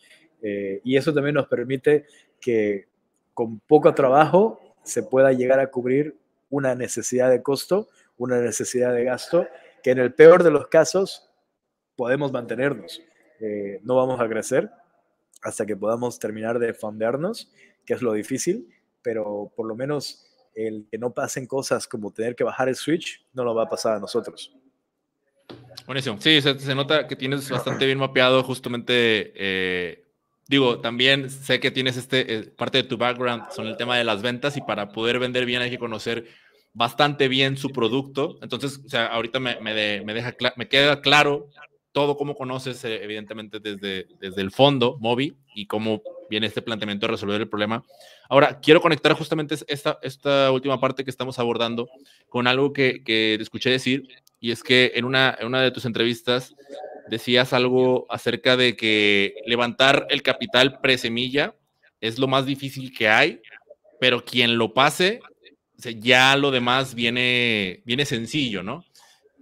[0.41, 2.07] y eso también nos permite
[2.41, 2.87] que
[3.35, 6.17] con poco trabajo se pueda llegar a cubrir
[6.49, 9.49] una necesidad de costo, una necesidad de gasto,
[9.83, 11.29] que en el peor de los casos
[11.97, 13.03] podemos mantenernos.
[13.83, 14.71] no vamos a crecer
[15.43, 17.51] hasta que podamos terminar de fondearnos
[17.91, 18.69] que es lo difícil,
[19.03, 20.25] pero por lo menos
[20.55, 23.69] el que no pasen cosas como tener que bajar el switch, no lo va a
[23.69, 24.55] pasar a nosotros.
[25.87, 26.21] Buenísimo.
[26.21, 30.05] Sí, se, nota que tienes bastante bien mapeado justamente, eh,
[30.47, 34.05] digo, también sé que tienes este, eh, parte de tu background son el tema de
[34.05, 36.29] las ventas y para poder vender bien hay que conocer
[36.73, 38.39] bastante bien su producto.
[38.41, 41.51] Entonces, ahorita me, me, deja me queda claro
[41.93, 47.07] todo cómo conoces, eh, evidentemente, desde, desde el fondo, Mobi, y cómo viene este planteamiento
[47.07, 47.85] de resolver el problema.
[48.29, 51.89] Ahora, quiero conectar justamente esta, esta última parte que estamos abordando
[52.29, 55.85] con algo que, que escuché decir, y es que en una, en una de tus
[55.85, 56.55] entrevistas
[57.09, 61.57] decías algo acerca de que levantar el capital pre-semilla
[62.01, 63.41] es lo más difícil que hay,
[63.99, 65.21] pero quien lo pase
[65.99, 68.85] ya lo demás viene, viene sencillo, ¿no?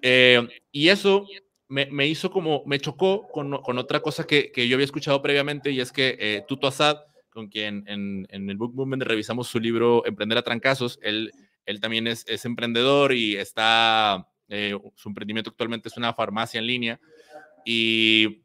[0.02, 1.26] Eh, y eso
[1.68, 5.92] me, hizo como, me chocó con, otra cosa que, yo había escuchado previamente y es
[5.92, 6.98] que eh, Tuto Asad,
[7.30, 11.32] con quien en, el Book Movement revisamos su libro Emprender a Trancazos, él,
[11.66, 17.00] él también es, emprendedor y está, eh, su emprendimiento actualmente es una farmacia en línea
[17.64, 18.42] y,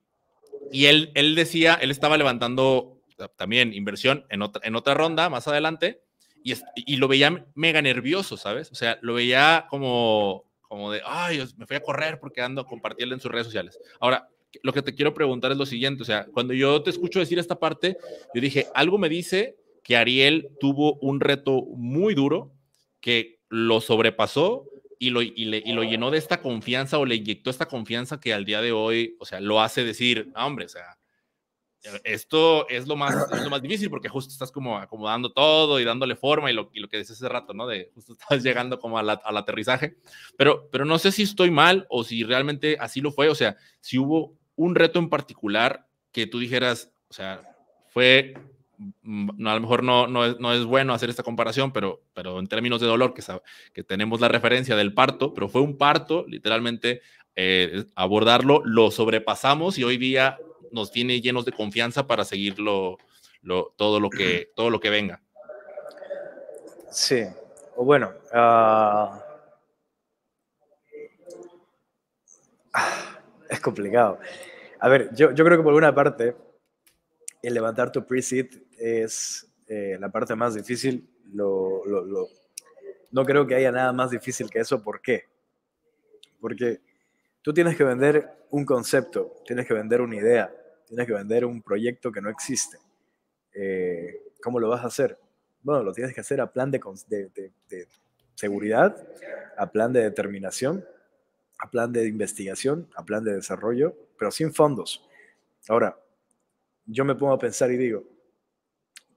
[0.71, 3.01] y él, él decía, él estaba levantando
[3.37, 6.01] también inversión en otra, en otra ronda más adelante
[6.43, 8.71] y, lo veía mega nervioso, ¿sabes?
[8.71, 12.65] O sea, lo veía como, como de, ay, me fui a correr porque ando a
[12.65, 13.79] compartirlo en sus redes sociales.
[13.99, 14.27] Ahora,
[14.63, 17.37] lo que te quiero preguntar es lo siguiente, o sea, cuando yo te escucho decir
[17.37, 17.95] esta parte,
[18.33, 22.53] yo dije, algo me dice que Ariel tuvo un reto muy duro,
[23.01, 24.65] que lo sobrepasó
[24.97, 28.19] y lo, y, le, y lo llenó de esta confianza o le inyectó esta confianza
[28.19, 30.97] que al día de hoy, o sea, lo hace decir, hombre, o sea,
[32.03, 35.83] esto es lo, más, es lo más difícil porque justo estás como acomodando todo y
[35.83, 37.67] dándole forma y lo, y lo que decías hace rato, ¿no?
[37.67, 39.97] De justo estás llegando como al aterrizaje,
[40.37, 43.57] pero, pero no sé si estoy mal o si realmente así lo fue, o sea,
[43.79, 47.41] si hubo un reto en particular que tú dijeras, o sea,
[47.87, 48.33] fue,
[49.01, 52.39] mm, a lo mejor no, no, es, no es bueno hacer esta comparación, pero, pero
[52.39, 53.23] en términos de dolor, que,
[53.73, 57.01] que tenemos la referencia del parto, pero fue un parto, literalmente,
[57.35, 60.37] eh, abordarlo, lo sobrepasamos y hoy día
[60.73, 62.97] nos tiene llenos de confianza para seguir lo,
[63.77, 65.21] todo, lo que, todo lo que venga.
[66.91, 67.23] Sí,
[67.75, 69.23] o bueno, ah,
[73.49, 74.19] es complicado.
[74.79, 76.35] A ver, yo, yo, creo que por una parte,
[77.41, 81.09] el levantar tu pre-seed es eh, la parte más difícil.
[81.33, 82.27] Lo, lo,
[83.11, 84.81] no creo que haya nada más difícil que eso.
[84.83, 85.25] ¿Por qué?
[86.41, 86.81] Porque
[87.41, 90.53] tú tienes que vender un concepto, tienes que vender una idea,
[90.87, 92.77] tienes que vender un proyecto que no existe.
[93.53, 95.17] Eh, ¿Cómo lo vas a hacer?
[95.61, 96.81] Bueno, lo tienes que hacer a plan de,
[98.35, 99.07] seguridad,
[99.57, 100.85] a plan de determinación,
[101.59, 105.07] a plan de investigación, a plan de desarrollo, pero sin fondos.
[105.69, 105.97] Ahora,
[106.85, 108.03] yo me pongo a pensar y digo,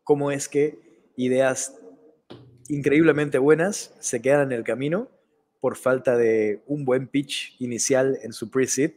[0.05, 0.79] ¿cómo es que
[1.16, 1.76] ideas
[2.68, 5.09] increíblemente buenas se quedan en el camino
[5.61, 8.92] por falta de un buen pitch inicial en su pre-seed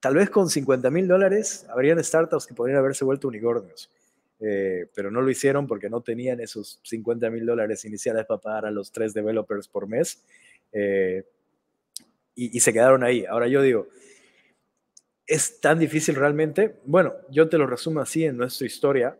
[0.00, 3.90] Tal vez con 50 mil dólares habrían startups que podrían haberse vuelto unicornios,
[4.38, 8.66] eh, pero no lo hicieron porque no tenían esos 50 mil dólares iniciales para pagar
[8.66, 10.24] a los tres developers por mes
[10.72, 11.24] eh,
[12.36, 13.24] y, se quedaron ahí.
[13.26, 13.88] Ahora yo digo,
[15.26, 16.76] ¿es tan difícil realmente?
[16.84, 19.18] Bueno, yo te lo resumo así en nuestra historia.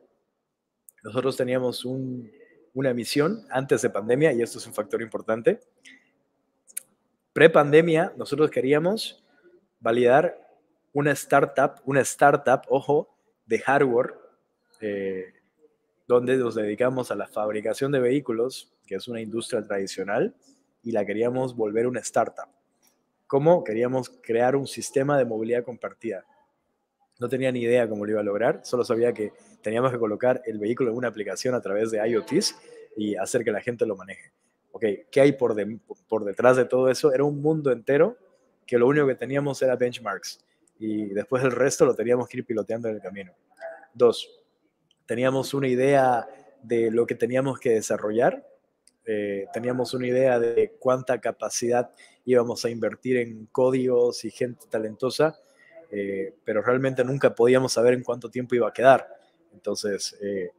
[1.02, 5.58] Nosotros teníamos una misión antes de pandemia y esto es un factor importante.
[7.32, 9.24] Pre-pandemia, nosotros queríamos
[9.80, 10.47] validar
[10.98, 13.08] una startup, una startup, ojo,
[13.46, 14.14] de hardware,
[14.80, 15.32] eh,
[16.08, 20.34] donde nos dedicamos a la fabricación de vehículos, que es una industria tradicional,
[20.82, 22.48] y la queríamos volver una startup.
[23.28, 23.62] ¿Cómo?
[23.62, 26.24] Queríamos crear un sistema de movilidad compartida.
[27.20, 29.32] No tenía ni idea cómo lo iba a lograr, solo sabía que
[29.62, 32.56] teníamos que colocar el vehículo en una aplicación a través de IoTs
[32.96, 34.32] y hacer que la gente lo maneje.
[34.72, 35.54] Ok, ¿qué hay por,
[36.08, 37.12] por detrás de todo eso?
[37.12, 38.18] Era un mundo entero
[38.66, 40.44] que lo único que teníamos era benchmarks
[40.78, 43.32] y después el resto lo teníamos que ir piloteando en el camino.
[43.92, 44.42] Dos,
[45.06, 46.28] teníamos una idea
[46.62, 48.46] de lo que teníamos que desarrollar,
[49.04, 51.90] eh, teníamos una idea de cuánta capacidad
[52.24, 55.38] íbamos a invertir en códigos y gente talentosa,
[55.90, 59.08] eh, pero realmente nunca podíamos saber en cuánto tiempo iba a quedar.
[59.54, 60.50] Entonces, eh,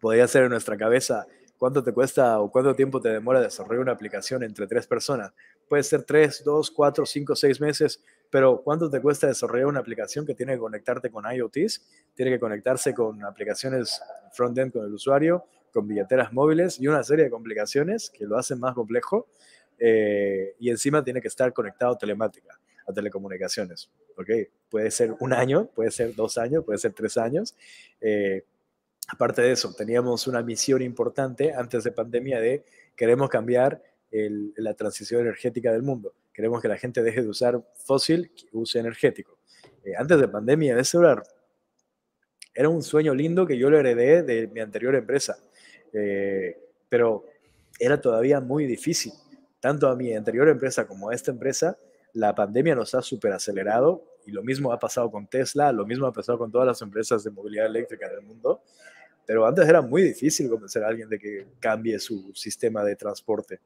[0.00, 3.92] podía ser en nuestra cabeza cuánto te cuesta o cuánto tiempo te demora desarrollar una
[3.92, 5.32] aplicación entre tres personas.
[5.68, 10.26] Puede ser tres, dos, cuatro, cinco, seis meses, pero ¿cuánto te cuesta desarrollar una aplicación
[10.26, 11.82] que tiene que conectarte con IoTs?
[12.14, 14.00] Tiene que conectarse con aplicaciones
[14.32, 18.60] front-end con el usuario, con billeteras móviles y una serie de complicaciones que lo hacen
[18.60, 19.28] más complejo.
[19.78, 23.90] Eh, y encima tiene que estar conectado telemática, a telecomunicaciones.
[24.16, 24.28] ¿ok?
[24.68, 27.54] Puede ser un año, puede ser dos años, puede ser tres años.
[28.00, 28.44] Eh,
[29.08, 32.64] aparte de eso, teníamos una misión importante antes de pandemia de
[32.96, 36.14] queremos cambiar la transición energética del mundo.
[36.38, 39.40] Queremos que la gente deje de usar fósil, que use energético.
[39.82, 41.20] Eh, antes de pandemia, ese era,
[42.54, 45.36] era un sueño lindo que yo lo heredé de mi anterior empresa.
[45.92, 46.56] Eh,
[46.88, 47.24] pero
[47.80, 49.12] era todavía muy difícil.
[49.58, 51.76] Tanto a mi anterior empresa como a esta empresa,
[52.12, 56.06] la pandemia nos ha súper acelerado y lo mismo ha pasado con Tesla, lo mismo
[56.06, 58.62] ha pasado con todas las empresas de movilidad eléctrica en el mundo.
[59.26, 63.58] Pero antes era muy difícil convencer a alguien de que cambie su sistema de transporte.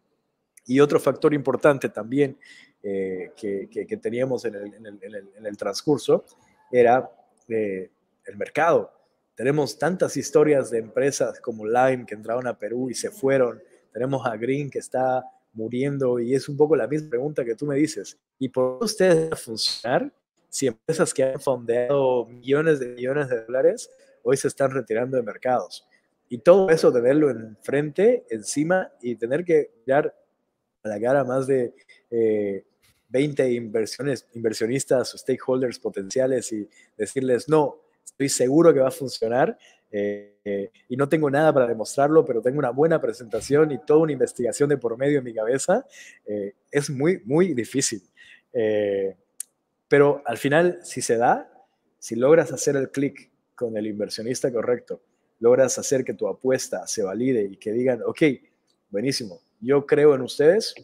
[0.66, 2.38] Y otro factor importante también
[2.83, 6.25] eh, que, que, teníamos en el, en, el, en el, transcurso
[6.70, 7.11] era
[7.48, 7.90] eh,
[8.27, 8.92] el mercado.
[9.35, 13.62] Tenemos tantas historias de empresas como Lime que entraron a Perú y se fueron.
[13.92, 17.66] Tenemos a Green que está muriendo y es un poco la misma pregunta que tú
[17.66, 18.18] me dices.
[18.38, 20.12] ¿Y por qué ustedes a funcionar
[20.48, 23.90] si empresas que han fondeado millones de millones de dólares
[24.22, 25.87] hoy se están retirando de mercados?
[26.29, 30.14] Y todo eso tenerlo enfrente, encima y tener que mirar
[30.83, 31.75] a la cara más de
[33.09, 39.57] 20 eh, inversiones, inversionistas stakeholders potenciales y decirles, no, estoy seguro que va a funcionar
[39.90, 44.12] eh, y no tengo nada para demostrarlo, pero tengo una buena presentación y toda una
[44.12, 45.87] investigación de por medio en mi cabeza,
[46.27, 48.03] eh, es muy, muy difícil.
[49.88, 51.49] pero al final, si se da,
[51.99, 55.03] si logras hacer el clic con el inversionista correcto,
[55.38, 58.23] logras hacer que tu apuesta se valide y que digan, ok,
[58.90, 60.75] buenísimo, yo creo en ustedes,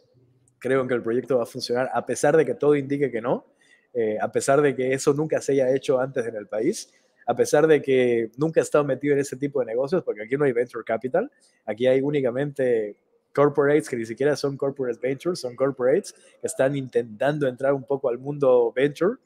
[0.58, 3.20] creo en que el proyecto va a funcionar, a pesar de que todo indique que
[3.20, 3.44] no,
[3.92, 6.92] eh, a pesar de que eso nunca se haya hecho antes en el país,
[7.26, 10.36] a pesar de que nunca he estado metido en ese tipo de negocios, porque aquí
[10.36, 11.30] no hay venture capital,
[11.66, 12.96] aquí hay únicamente
[13.34, 18.08] corporates que ni siquiera son corporate ventures, son corporates que están intentando entrar un poco
[18.08, 19.16] al mundo venture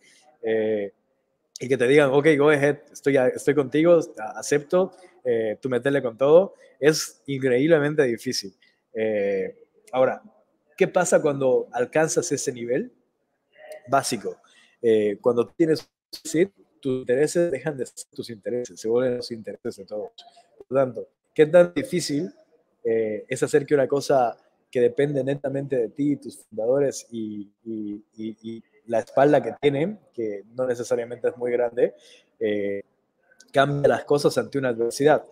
[0.43, 0.93] eh,
[1.61, 4.01] y que te digan, ok, go ahead, estoy, estoy contigo,
[4.35, 4.93] acepto,
[5.25, 8.53] eh, tú metele con todo, es increíblemente difícil.
[8.95, 9.57] Eh,
[9.93, 10.23] ahora,
[10.77, 12.93] ¿qué pasa cuando alcanzas ese nivel
[13.89, 14.37] básico?
[14.81, 15.89] Eh, cuando tienes
[16.81, 20.11] tus intereses dejan de ser tus intereses, se vuelven los intereses de todos.
[20.59, 22.33] Por lo tanto, ¿qué tan difícil
[22.85, 24.37] eh, es hacer que una cosa
[24.71, 27.51] que depende netamente de ti, tus fundadores y,
[28.87, 31.95] la espalda que tienen, que no necesariamente es muy grande,
[33.53, 35.25] cambie las cosas ante una adversidad?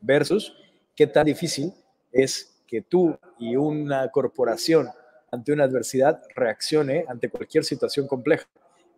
[0.00, 0.56] Versus,
[0.94, 1.74] ¿qué tan difícil
[2.12, 4.88] es que tú y una corporación
[5.30, 8.46] ante una adversidad reaccione ante cualquier situación compleja.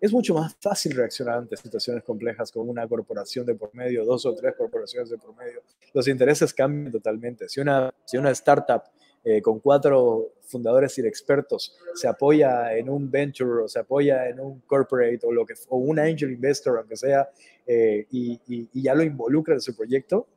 [0.00, 4.24] Es mucho más fácil reaccionar ante situaciones complejas con una corporación de por medio, dos
[4.26, 5.62] o tres corporaciones de por medio.
[5.92, 7.48] Los intereses cambian totalmente.
[7.48, 8.82] Si una, si una startup
[9.24, 14.38] eh, con cuatro fundadores y expertos se apoya en un venture o se apoya en
[14.38, 17.28] un corporate o, lo que, o un angel investor, aunque sea,
[17.66, 20.28] eh, y, y, ya lo involucra en su proyecto,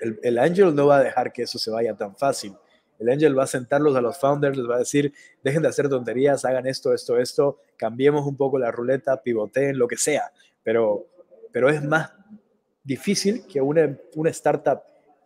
[0.00, 2.54] el, el angel no va a dejar que eso se vaya tan fácil.
[2.98, 5.88] El Angel va a sentarlos a los founders, les va a decir, dejen de hacer
[5.88, 10.32] tonterías, hagan esto, esto, esto, cambiemos un poco la ruleta, pivoteen, lo que sea.
[10.62, 11.06] Pero,
[11.52, 12.12] pero es más
[12.82, 14.82] difícil que una, una startup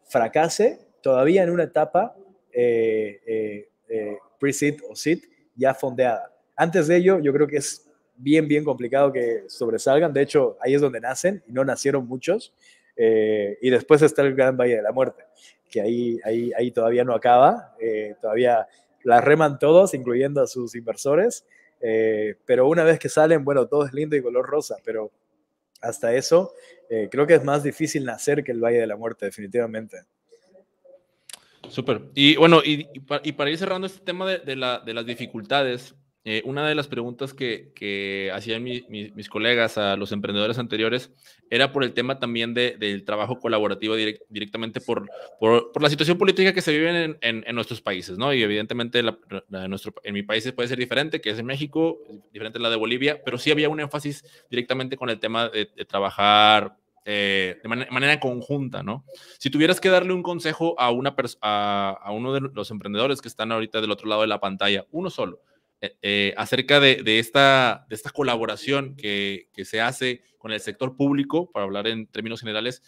[0.08, 2.16] fracase todavía en una etapa
[2.52, 5.20] eh, eh, eh, pre-seed o seed
[5.54, 6.32] ya fondeada.
[6.56, 10.12] Antes de ello, yo creo que es bien, bien complicado que sobresalgan.
[10.12, 12.52] De hecho, ahí es donde nacen y no nacieron muchos.
[12.98, 15.24] Y después está el gran valle de la muerte
[15.68, 18.66] que ahí, ahí, ahí todavía no acaba, eh, todavía
[19.04, 21.46] la reman todos, incluyendo a sus inversores,
[21.80, 25.12] eh, pero una vez que salen, bueno, todo es lindo y color rosa, pero
[25.80, 26.52] hasta eso
[26.90, 30.02] eh, creo que es más difícil nacer que el Valle de la Muerte, definitivamente.
[31.68, 32.00] Súper.
[32.14, 35.94] Y bueno, y, y, para, ir cerrando este tema de, de, la, de las dificultades,
[36.24, 41.10] eh, una de las preguntas que, hacían mis colegas a los emprendedores anteriores
[41.48, 45.08] era por el tema también del trabajo colaborativo directamente por,
[45.80, 48.34] la situación política que se vive en, nuestros países, ¿no?
[48.34, 51.98] Y evidentemente en mi país puede ser diferente, que es en México,
[52.32, 55.66] diferente a la de Bolivia, pero sí había un énfasis directamente con el tema de,
[55.86, 56.76] trabajar
[57.06, 59.04] eh, de manera conjunta, ¿no?
[59.38, 63.80] Si tuvieras que darle un consejo a, a uno de los emprendedores que están ahorita
[63.80, 65.40] del otro lado de la pantalla, uno solo,
[65.80, 71.86] eh, eh, acerca de, esta, colaboración que, se hace con el sector público, para hablar
[71.86, 72.82] en términos generales.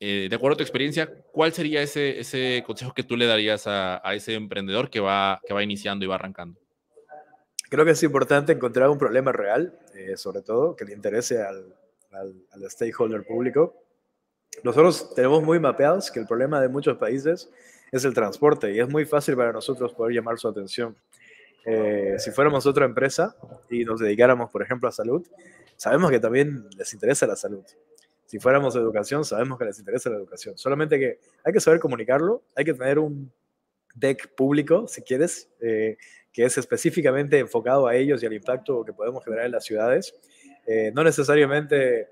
[0.00, 4.02] Eh, de acuerdo a tu experiencia, ¿cuál sería ese, consejo que tú le darías a,
[4.14, 6.60] ese emprendedor que va, iniciando y va arrancando?
[7.68, 9.78] Creo que es importante encontrar un problema real,
[10.16, 13.80] sobre todo, que le interese al stakeholder público.
[14.64, 17.50] Nosotros tenemos muy mapeados que el problema de muchos países
[17.92, 20.96] es el transporte y es muy fácil para nosotros poder llamar su atención.
[21.64, 23.36] Eh, si fuéramos otra empresa
[23.68, 25.26] y nos dedicáramos, por ejemplo, a salud,
[25.76, 27.64] sabemos que también les interesa la salud.
[28.26, 30.56] Si fuéramos educación, sabemos que les interesa la educación.
[30.56, 33.32] Solamente que hay que saber comunicarlo, hay que tener un
[33.94, 35.96] deck público, si quieres, eh,
[36.32, 40.14] que es específicamente enfocado a ellos y al impacto que podemos generar en las ciudades.
[40.66, 42.08] Eh, no necesariamente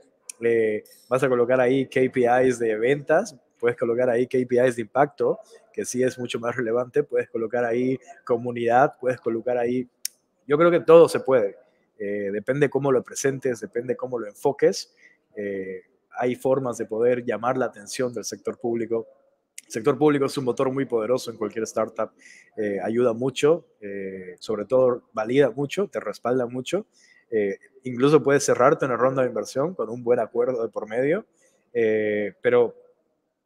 [1.09, 5.39] vas a colocar ahí KPIs de ventas, puedes colocar ahí KPIs de impacto,
[5.73, 9.89] que sí es mucho más relevante, puedes colocar ahí comunidad, puedes colocar ahí,
[10.47, 11.57] yo creo que todo se puede,
[11.99, 14.95] eh, depende cómo lo presentes, depende cómo lo enfoques,
[15.37, 19.07] eh, hay formas de poder llamar la atención del sector público.
[19.67, 22.11] El sector público es un motor muy poderoso en cualquier startup,
[22.57, 23.67] eh, ayuda mucho,
[24.39, 26.87] sobre todo valida mucho, te respalda mucho
[27.31, 31.27] eh, incluso puedes cerrarte una ronda de inversión con un buen acuerdo de por medio,
[31.73, 32.75] eh, pero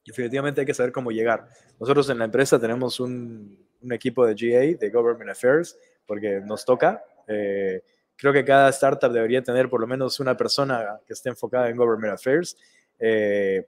[0.05, 1.49] definitivamente hay que saber cómo llegar.
[1.79, 3.59] Nosotros en la empresa tenemos un,
[3.91, 5.77] equipo de GA, de Government Affairs,
[6.07, 7.03] porque nos toca.
[7.27, 7.83] Eh,
[8.17, 11.77] creo que cada startup debería tener por lo menos una persona que esté enfocada en
[11.77, 12.57] Government Affairs.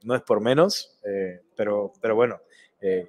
[0.02, 1.00] no es por menos,
[1.56, 2.40] pero, pero bueno,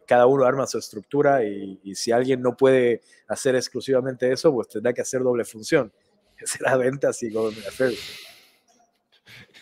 [0.07, 4.69] cada uno arma su estructura y, y, si alguien no puede hacer exclusivamente eso, pues
[4.69, 5.91] tendrá que hacer doble función
[6.45, 8.34] será ventas y Government Affairs.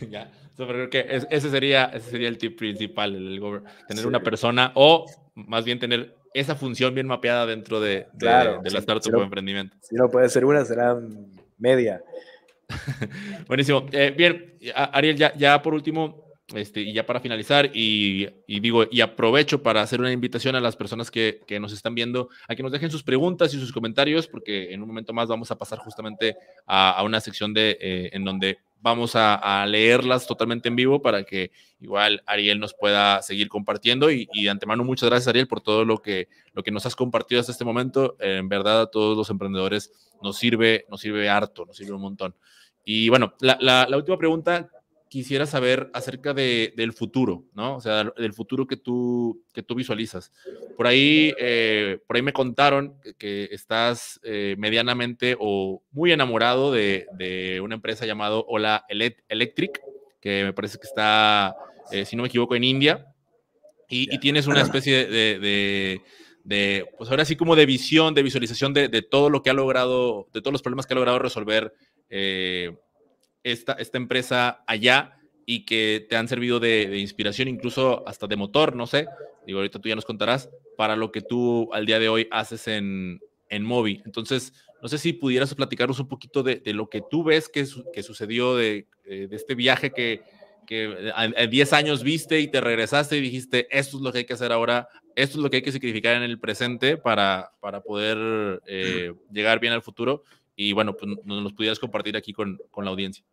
[0.10, 5.06] Ya, creo que ese, sería, ese sería el tip principal, el, tener una persona o
[5.34, 9.76] más bien tener esa función bien mapeada dentro de, de, de la startup o emprendimiento.
[9.80, 10.98] Si no puede ser una, será
[11.58, 12.02] media.
[13.46, 13.86] Buenísimo.
[13.92, 16.24] Eh, bien, Ariel, ya, ya por último,
[16.54, 20.76] este, y ya para finalizar, y, digo, y aprovecho para hacer una invitación a las
[20.76, 24.72] personas que, nos están viendo a que nos dejen sus preguntas y sus comentarios, porque
[24.72, 26.36] en un momento más vamos a pasar justamente
[26.66, 31.50] a, una sección de, eh, en donde vamos a, leerlas totalmente en vivo para que
[31.80, 34.10] igual Ariel nos pueda seguir compartiendo.
[34.10, 37.40] Y, de antemano, muchas gracias, Ariel, por todo lo que, lo que nos has compartido
[37.40, 38.16] hasta este momento.
[38.20, 39.90] en verdad, a todos los emprendedores
[40.22, 42.34] nos sirve, nos sirve harto, nos sirve un montón.
[42.84, 43.56] Y bueno, la,
[43.88, 44.68] la última pregunta
[45.14, 47.76] quisiera saber acerca de, del futuro, ¿no?
[47.76, 50.32] O sea, del futuro que tú, que tú visualizas.
[50.76, 57.06] Por ahí, eh, por ahí me contaron que, estás eh, medianamente o muy enamorado de,
[57.16, 59.80] de una empresa llamada Ola Electric,
[60.20, 61.54] que me parece que está,
[61.92, 63.06] eh, si no me equivoco, en India,
[63.88, 66.00] y, tienes una especie de,
[66.42, 69.54] de, pues ahora sí como de visión, de visualización de, de, todo lo que ha
[69.54, 71.72] logrado, de todos los problemas que ha logrado resolver
[73.44, 75.16] esta, esta empresa allá
[75.46, 79.06] y que te han servido de, inspiración, incluso hasta de motor, no sé,
[79.46, 82.66] digo, ahorita tú ya nos contarás, para lo que tú al día de hoy haces
[82.66, 84.02] en, en Mobi.
[84.04, 88.02] Entonces, no sé si pudieras platicarnos un poquito de, lo que tú ves que, que
[88.02, 90.22] sucedió de, eh, de, este viaje que,
[90.66, 94.24] que en 10 años viste y te regresaste y dijiste, esto es lo que hay
[94.24, 97.82] que hacer ahora, esto es lo que hay que significar en el presente para, para
[97.82, 100.24] poder eh, llegar bien al futuro.
[100.56, 103.24] Y bueno, pues nos, nos pudieras compartir aquí con, con la audiencia.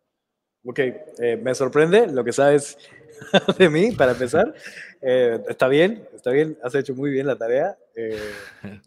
[0.64, 2.78] Ok, eh, me sorprende lo que sabes
[3.58, 4.54] de mí, para empezar.
[5.00, 7.76] Eh, está bien, está bien, has hecho muy bien la tarea.
[7.96, 8.16] Eh,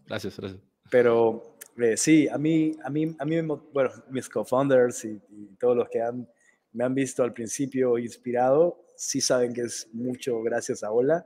[0.08, 0.62] gracias, gracias.
[0.90, 1.58] Pero
[1.98, 3.42] sí, a mí, a mí, a mí,
[3.74, 5.20] bueno, mis co-founders y,
[5.60, 6.28] todos los que han,
[6.72, 11.26] me han visto al principio inspirado, sí saben que es mucho gracias a Ola.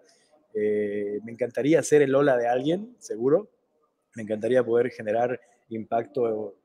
[0.56, 3.52] me encantaría ser el Ola de alguien, seguro.
[4.16, 5.40] Me encantaría poder generar
[5.70, 6.59] impacto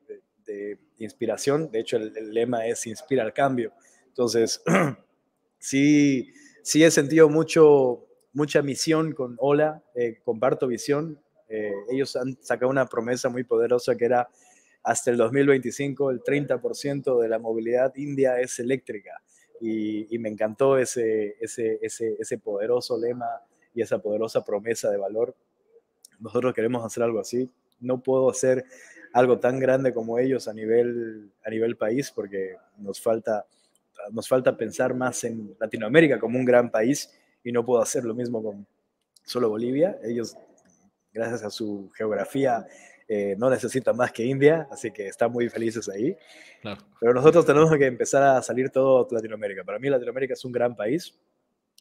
[0.45, 1.71] de inspiración.
[1.71, 3.73] De hecho, el, lema es inspira al cambio.
[4.07, 4.61] Entonces,
[5.59, 6.33] sí,
[6.63, 11.19] sí he sentido mucho, mucha misión con Ola, eh, comparto visión.
[11.49, 14.29] Eh, ellos han sacado una promesa muy poderosa que era
[14.83, 19.21] hasta el 2025 el 30% de la movilidad india es eléctrica.
[19.59, 23.25] Y, me encantó ese, ese, ese, ese poderoso lema
[23.73, 25.35] y esa poderosa promesa de valor.
[26.19, 27.49] Nosotros queremos hacer algo así.
[27.79, 28.65] No puedo hacer
[29.15, 33.45] algo tan grande como ellos a nivel, a nivel país, porque nos falta,
[34.11, 37.09] nos falta pensar más en Latinoamérica como un gran país
[37.41, 38.67] y no puedo hacer lo mismo con
[39.23, 39.97] solo Bolivia.
[40.03, 40.35] Ellos,
[41.13, 42.67] gracias a su geografía,
[43.07, 46.17] eh, no necesitan más que India, así que están muy felices ahí.
[46.99, 49.63] Pero nosotros tenemos que empezar a salir todo Latinoamérica.
[49.63, 51.17] Para mí Latinoamérica es un gran país,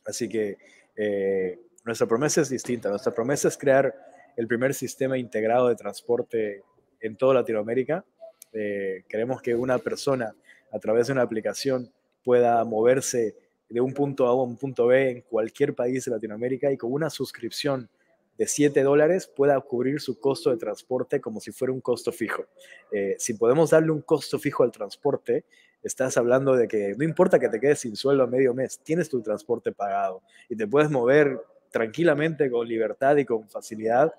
[0.06, 0.56] así que
[0.94, 2.90] eh, nuestra promesa es distinta.
[2.90, 3.92] Nuestra promesa es crear
[4.36, 6.62] el primer sistema integrado de transporte
[7.04, 8.04] en toda Latinoamérica.
[8.52, 10.34] Eh, queremos que una persona
[10.72, 11.90] a través de una aplicación
[12.24, 13.36] pueda moverse
[13.68, 16.92] de un punto A a un punto B en cualquier país de Latinoamérica y con
[16.92, 17.90] una suscripción
[18.38, 22.46] de 7 dólares pueda cubrir su costo de transporte como si fuera un costo fijo.
[22.90, 25.44] Eh, si podemos darle un costo fijo al transporte,
[25.82, 29.10] estás hablando de que no importa que te quedes sin sueldo a medio mes, tienes
[29.10, 31.38] tu transporte pagado y te puedes mover
[31.70, 34.14] tranquilamente, con libertad y con facilidad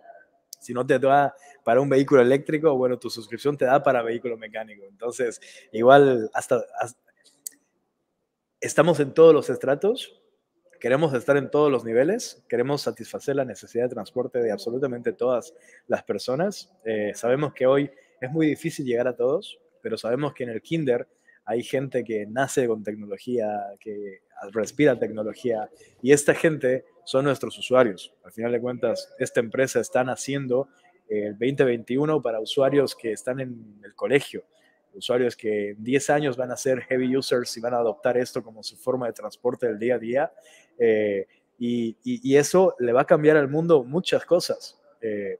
[0.60, 4.38] si no te da para un vehículo eléctrico, bueno, tu suscripción te da para vehículo
[4.38, 4.86] mecánico.
[4.88, 5.41] Entonces,
[5.72, 6.64] igual hasta,
[8.60, 10.22] estamos en todos los estratos,
[10.80, 15.53] queremos estar en todos los niveles, queremos satisfacer la necesidad de transporte de absolutamente todas
[15.88, 16.72] las personas.
[16.84, 17.91] Eh, sabemos que hoy
[18.22, 21.08] es muy difícil llegar a todos, pero sabemos que en el kinder
[21.45, 23.47] hay gente que nace con tecnología,
[23.80, 25.70] que respira tecnología,
[26.01, 28.14] y esta gente son nuestros usuarios.
[28.24, 30.68] Al final de cuentas, esta empresa está haciendo
[31.08, 34.43] el 2021 para usuarios que están en el colegio,
[34.93, 38.43] usuarios que en 10 años van a ser heavy users y van a adoptar esto
[38.43, 40.34] como su forma de transporte del día a día.
[40.80, 41.28] Eh,
[41.58, 44.80] y, eso le va a cambiar al mundo muchas cosas.
[44.99, 45.39] Eh,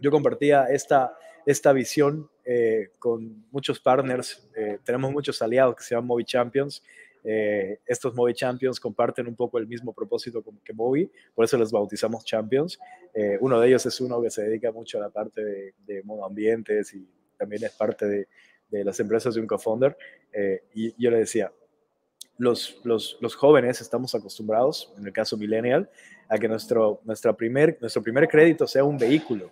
[0.00, 4.48] yo compartía esta, esta visión eh, con muchos partners,
[4.84, 6.82] tenemos muchos aliados que se llaman Movi Champions.
[7.24, 12.24] Estos Movi Champions comparten un poco el mismo propósito que Movi, por eso los bautizamos
[12.24, 12.78] Champions.
[13.40, 16.24] uno de ellos es uno que se dedica mucho a la parte de, de modo
[16.24, 17.06] ambientes y
[17.36, 18.28] también es parte de,
[18.70, 19.96] de las empresas de un co-founder,
[20.32, 21.52] eh, y yo le decía,
[22.36, 25.90] los, los, los, jóvenes estamos acostumbrados, en el caso millennial,
[26.28, 29.50] a que nuestro, nuestra primer, nuestro primer crédito sea un vehículo.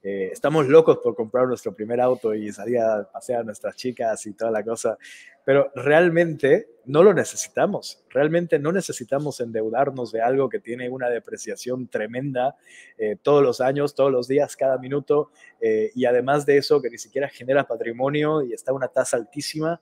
[0.00, 4.24] Eh, estamos locos por comprar nuestro primer auto y salir a pasear a nuestras chicas
[4.26, 4.96] y toda la cosa,
[5.44, 8.04] pero realmente no lo necesitamos.
[8.08, 12.56] Realmente no necesitamos endeudarnos de algo que tiene una depreciación tremenda
[12.96, 16.90] eh, todos los años, todos los días, cada minuto, eh, y además de eso que
[16.90, 19.80] ni siquiera genera patrimonio y está a una tasa altísima.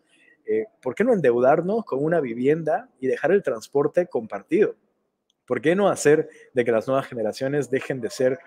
[0.81, 4.77] ¿Por qué no endeudarnos con una vivienda y dejar el transporte compartido?
[5.45, 8.39] ¿Por qué no hacer de que las nuevas generaciones dejen de ser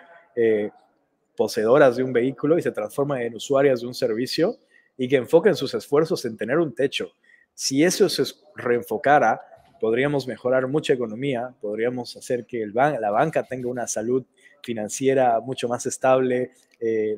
[1.40, 4.58] poseedoras de un vehículo y se transforman en usuarias de un servicio
[4.98, 7.14] y que enfoquen sus esfuerzos en tener un techo.
[7.54, 8.24] Si eso se
[8.56, 9.40] reenfocara,
[9.80, 14.26] podríamos mejorar mucha economía, podríamos hacer que el la banca tenga una salud
[14.62, 16.52] financiera mucho más estable.
[16.78, 17.16] Eh,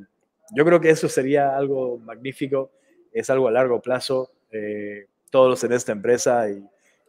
[0.56, 2.70] yo creo que eso sería algo magnífico,
[3.12, 4.30] es algo a largo plazo.
[4.52, 6.64] Eh, todos en esta empresa y,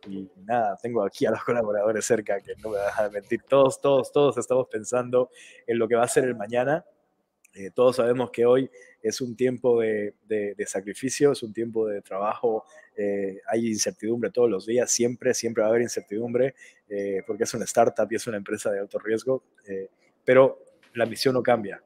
[0.08, 3.42] y, nada, tengo aquí a los colaboradores cerca que no me van a mentir.
[3.46, 5.28] Todos, todos, todos estamos pensando
[5.66, 6.86] en lo que va a ser el mañana
[7.54, 8.70] eh, todos sabemos que hoy
[9.02, 10.14] es un tiempo de,
[10.66, 12.64] sacrificio, es un tiempo de trabajo,
[12.96, 16.54] eh, hay incertidumbre todos los días, siempre, siempre va a haber incertidumbre,
[16.88, 19.42] eh, porque es una startup y es una empresa de alto riesgo,
[20.24, 20.58] pero
[20.94, 21.82] la misión no cambia.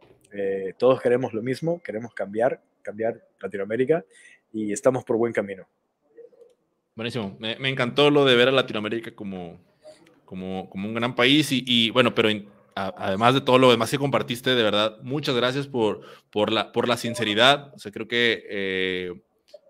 [0.78, 4.04] todos queremos lo mismo, queremos cambiar, cambiar Latinoamérica
[4.52, 5.66] y estamos por buen camino.
[6.94, 9.58] Buenísimo, me, encantó lo de ver a Latinoamérica como,
[10.24, 12.28] como, como un gran país y, y bueno, pero
[12.76, 16.86] además de todo lo demás que compartiste, de verdad, muchas gracias por, por, la, por
[16.86, 17.72] la sinceridad.
[17.74, 19.12] O sea, creo que eh,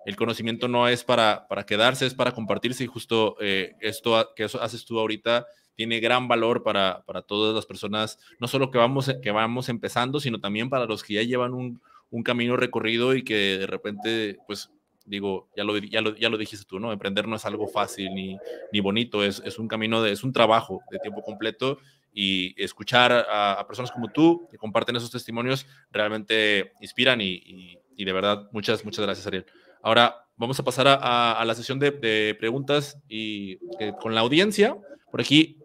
[0.05, 4.45] el conocimiento no es para, para quedarse, es para compartirse y justo eh, esto que
[4.45, 5.47] eso haces tú ahorita
[5.77, 10.21] tiene gran valor para, para todas las personas, no solo que vamos, que vamos empezando,
[10.21, 11.81] sino también para los que ya llevan un,
[12.11, 14.71] un camino recorrido y que de repente, pues,
[15.07, 16.93] digo, ya lo, ya lo, ya lo dijiste tú, ¿no?
[16.93, 18.37] Emprender no es algo fácil ni,
[18.73, 21.79] ni bonito, es, es un camino, de, es un trabajo de tiempo completo
[22.13, 28.49] y escuchar a, personas como tú que comparten esos testimonios realmente inspiran y, de verdad
[28.53, 29.45] muchas, muchas gracias Ariel.
[29.83, 33.59] Ahora vamos a pasar a, la sesión de, preguntas y
[34.01, 34.77] con la audiencia.
[35.11, 35.59] Por aquí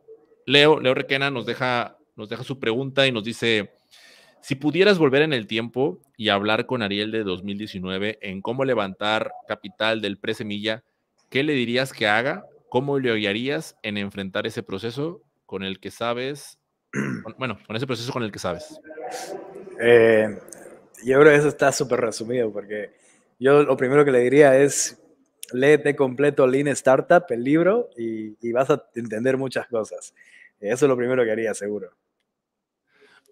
[0.46, 3.72] Leo, Leo Requena nos deja, nos deja su pregunta y nos dice,
[4.42, 9.32] si pudieras volver en el tiempo y hablar con Ariel de 2019 en cómo levantar
[9.48, 10.84] capital del presemilla,
[11.30, 12.46] ¿qué le dirías que haga?
[12.70, 15.22] ¿Cómo le guiarías en enfrentar ese proceso?
[15.52, 16.58] con el que sabes,
[17.38, 18.80] bueno, con ese proceso con el que sabes?
[19.82, 20.40] Eh,
[21.04, 22.92] yo creo que eso está súper resumido, porque
[23.38, 24.98] yo lo primero que le diría es,
[25.52, 30.16] léete completo Lean Startup, el libro, y, y vas a entender muchas cosas.
[30.62, 31.92] Eso es lo primero que haría, seguro.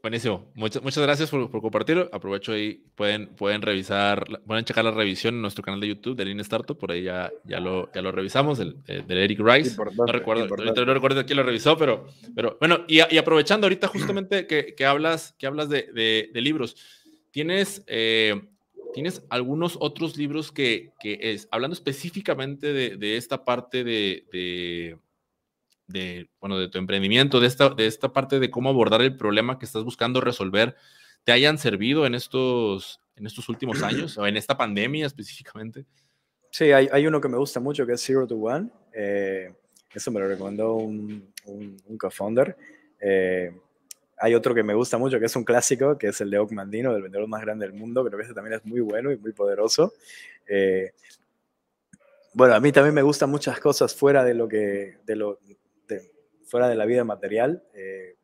[0.01, 0.49] Buenísimo.
[0.55, 2.09] Muchas, muchas gracias por, por, compartirlo.
[2.13, 6.25] Aprovecho ahí, pueden, pueden revisar, pueden checar la revisión en nuestro canal de YouTube de
[6.25, 9.75] Lean Startup, por ahí ya, ya, lo, ya lo revisamos, del, eh, Eric Rice.
[9.77, 14.47] no recuerdo, no recuerdo quién lo revisó, pero, pero bueno, y, y aprovechando ahorita justamente
[14.47, 16.77] que, que, hablas, que hablas de, de, de libros,
[17.31, 18.41] ¿tienes, eh,
[18.93, 24.97] ¿tienes algunos otros libros que, que es, hablando específicamente de, de esta parte de
[25.89, 29.59] de, bueno, de tu emprendimiento, de esta, de esta parte de cómo abordar el problema
[29.59, 30.75] que estás buscando resolver,
[31.23, 35.85] te hayan servido en estos, en estos últimos años o en esta pandemia específicamente?
[36.51, 38.69] Sí, hay, hay uno que me gusta mucho que es Zero to One.
[38.93, 39.51] Eh,
[39.93, 42.55] eso me lo recomendó un, un, co-founder.
[43.01, 43.51] Eh,
[44.17, 46.51] hay otro que me gusta mucho, que es un clásico, que es el de Oak
[46.51, 48.03] Mandino, del vendedor más grande del mundo.
[48.05, 49.93] Creo que ese también es muy bueno y muy poderoso.
[50.47, 50.91] Eh,
[52.33, 55.39] bueno, a mí también me gustan muchas cosas fuera de lo que, de lo,
[56.45, 57.63] fuera de la vida material.
[57.73, 58.15] Eh,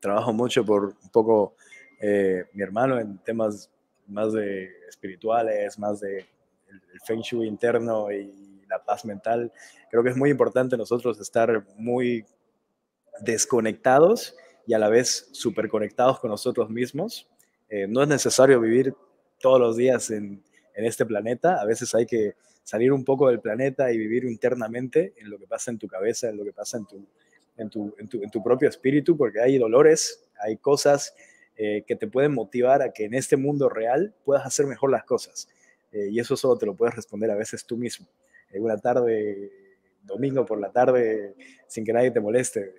[0.00, 1.54] trabajo mucho por un poco
[2.00, 3.70] eh, mi hermano en temas
[4.06, 6.18] más de espirituales, más de
[6.68, 9.52] el, feng shui interno y la paz mental.
[9.90, 12.24] Creo que es muy importante nosotros estar muy
[13.20, 17.28] desconectados y a la vez súper conectados con nosotros mismos.
[17.68, 18.94] Eh, no es necesario vivir
[19.40, 20.42] todos los días en,
[20.76, 25.14] en este planeta, a veces hay que salir un poco del planeta y vivir internamente
[25.18, 27.06] en lo que pasa en tu cabeza, en lo que pasa en tu,
[27.56, 31.14] en tu, en tu, en tu propio espíritu, porque hay dolores, hay cosas
[31.56, 35.04] eh, que te pueden motivar a que en este mundo real puedas hacer mejor las
[35.04, 35.48] cosas.
[35.92, 38.08] Eh, y eso solo te lo puedes responder a veces tú mismo.
[38.50, 39.52] En una tarde,
[40.02, 41.36] domingo por la tarde,
[41.68, 42.74] sin que nadie te moleste.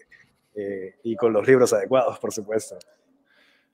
[0.54, 2.78] Eh, y con los libros adecuados, por supuesto.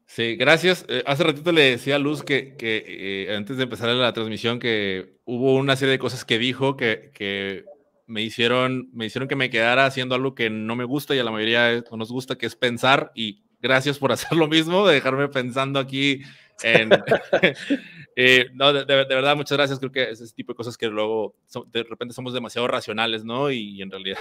[0.06, 0.86] Sí, gracias.
[1.06, 5.56] hace ratito le decía a Luz que, que antes de empezar la transmisión que hubo
[5.56, 7.66] una serie de cosas que dijo que, que
[8.06, 11.24] me hicieron, me hicieron que me quedara haciendo algo que no me gusta y a
[11.24, 14.96] la mayoría no nos gusta, que es pensar y gracias por hacer lo mismo, de
[14.96, 16.22] dejarme pensando aquí
[16.62, 16.90] en...
[18.16, 19.80] eh, no, de, verdad, muchas gracias.
[19.80, 21.36] Creo que es ese tipo de cosas que luego
[21.72, 23.50] de repente somos demasiado racionales, ¿no?
[23.50, 24.20] Y, en realidad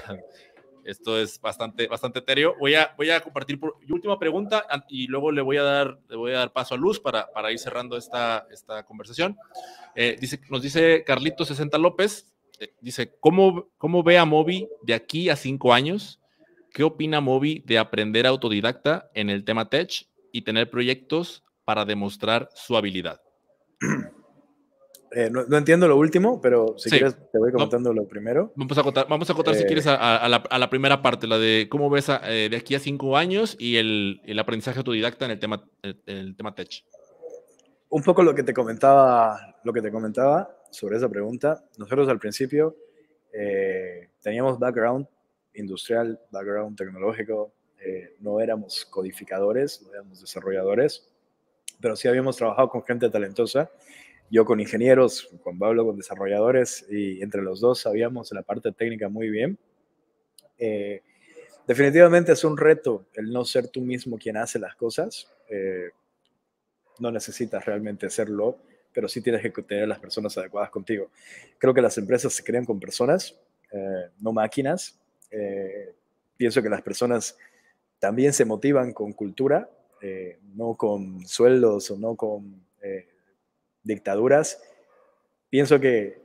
[0.84, 2.54] esto es bastante, bastante etéreo.
[2.58, 6.16] Voy a, voy a compartir por última pregunta y luego le voy a dar, le
[6.16, 9.36] voy a dar paso a Luz para, para ir cerrando esta, esta conversación.
[9.94, 14.94] Eh, dice, nos dice Carlito 60 López, eh, dice, ¿cómo, ¿cómo ve a Moby de
[14.94, 16.20] aquí a cinco años?
[16.72, 22.48] ¿Qué opina Moby de aprender autodidacta en el tema tech y tener proyectos para demostrar
[22.54, 23.20] su habilidad?
[25.14, 28.52] Eh, no, entiendo lo último, pero si quieres te voy comentando lo primero.
[28.56, 31.90] Vamos a contar, vamos a contar si quieres a, la, primera parte, la de cómo
[31.90, 35.68] ves eh, de aquí a cinco años y el, el, aprendizaje autodidacta en el tema,
[35.82, 36.84] el tema tech.
[37.90, 41.62] Un poco lo que te comentaba, lo que te comentaba sobre esa pregunta.
[41.76, 42.74] Nosotros al principio
[43.32, 45.06] eh, teníamos background
[45.54, 47.52] industrial, background tecnológico,
[47.84, 51.08] eh, no éramos codificadores, no éramos desarrolladores,
[51.80, 53.70] pero sí habíamos trabajado con gente talentosa,
[54.32, 59.08] yo con ingenieros, con Pablo con desarrolladores, y entre los dos sabíamos la parte técnica
[59.08, 59.58] muy bien.
[60.58, 61.02] Eh,
[61.66, 65.30] definitivamente es un reto el no ser tú mismo quien hace las cosas.
[65.50, 65.90] Eh,
[66.98, 68.56] no necesitas realmente serlo,
[68.92, 71.10] pero sí tienes que tener las personas adecuadas contigo.
[71.58, 73.38] Creo que las empresas se crean con personas,
[74.20, 74.98] no máquinas,
[75.30, 75.94] eh,
[76.36, 77.36] pienso que las personas
[77.98, 79.70] también se motivan con cultura,
[80.00, 82.71] eh, no con sueldos o no con eh,
[83.82, 84.60] dictaduras.
[85.50, 86.22] Pienso que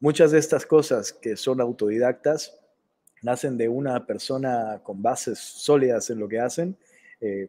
[0.00, 2.58] muchas de estas cosas que son autodidactas
[3.22, 6.76] nacen de una persona con bases sólidas en lo que hacen.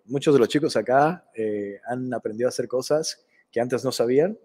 [0.05, 1.25] muchos de los chicos acá
[1.85, 4.37] han aprendido a hacer cosas que antes no sabían,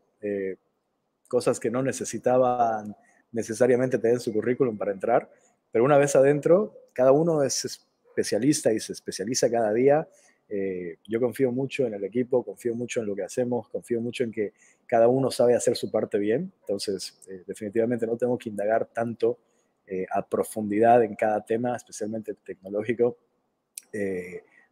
[1.28, 2.94] cosas que no necesitaban
[3.32, 5.30] necesariamente tener en su currículum para entrar.
[5.72, 10.06] Pero una vez adentro, cada uno es especialista y se especializa cada día.
[10.49, 14.24] Eh, yo confío mucho en el equipo, confío mucho en lo que hacemos, confío mucho
[14.24, 14.53] en que
[14.86, 16.53] cada uno sabe hacer su parte bien.
[16.61, 19.38] Entonces, eh, definitivamente no tengo que indagar tanto
[19.86, 23.16] eh, a profundidad en cada tema, especialmente tecnológico.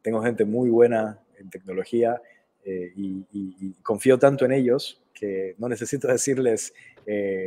[0.02, 2.20] tengo gente muy buena en tecnología
[2.64, 6.74] y, y, confío tanto en ellos que no necesito decirles,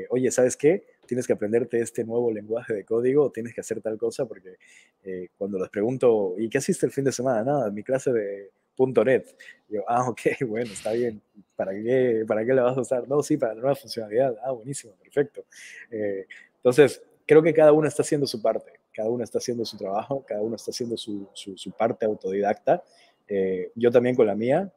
[0.10, 0.86] oye, ¿sabes qué?
[1.06, 4.58] Tienes que aprenderte este nuevo lenguaje de código tienes que hacer tal cosa, porque
[5.04, 7.44] eh, cuando les pregunto, ¿y qué hiciste el fin de semana?
[7.44, 9.36] Nada, mi clase de .NET.
[9.70, 11.22] yo, ah, ok, bueno, está bien.
[11.56, 13.08] ¿Para qué, ¿Para qué le vas a usar?
[13.08, 14.36] No, sí, para la nueva funcionalidad.
[14.44, 15.46] Ah, buenísimo, perfecto.
[15.92, 16.26] Eh,
[16.58, 20.26] entonces, creo que cada uno está haciendo su parte, cada uno está haciendo su trabajo,
[20.28, 22.84] cada uno está haciendo su, su, parte autodidacta.
[23.28, 24.72] Eh, yo también con la mía,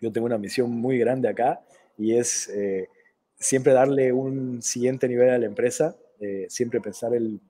[0.00, 1.62] yo tengo una misión muy grande acá
[1.96, 2.50] y es
[3.40, 7.40] siempre darle un siguiente nivel a la empresa, eh, siempre pensar el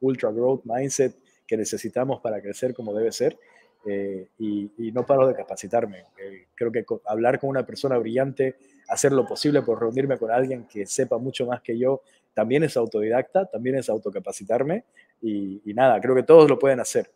[0.00, 3.36] ultra growth mindset que necesitamos para crecer como debe ser
[3.84, 6.04] eh, y, no paro de capacitarme.
[6.18, 8.54] Eh, creo que hablar con una persona brillante,
[8.88, 12.76] hacer lo posible por reunirme con alguien que sepa mucho más que yo, también es
[12.76, 14.84] autodidacta, también es autocapacitarme
[15.20, 17.10] y nada, creo que todos lo pueden hacer.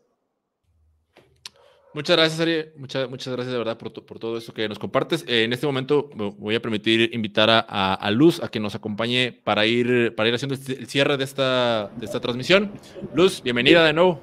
[1.95, 2.65] Muchas gracias, Ari.
[2.77, 5.25] Muchas, muchas gracias de verdad por, por todo esto que nos compartes.
[5.29, 9.31] Eh, en este momento voy a permitir invitar a, a, Luz a que nos acompañe
[9.45, 12.73] para ir, para ir haciendo este, el cierre de esta, de esta transmisión.
[13.15, 14.19] Luz, bienvenida de nuevo.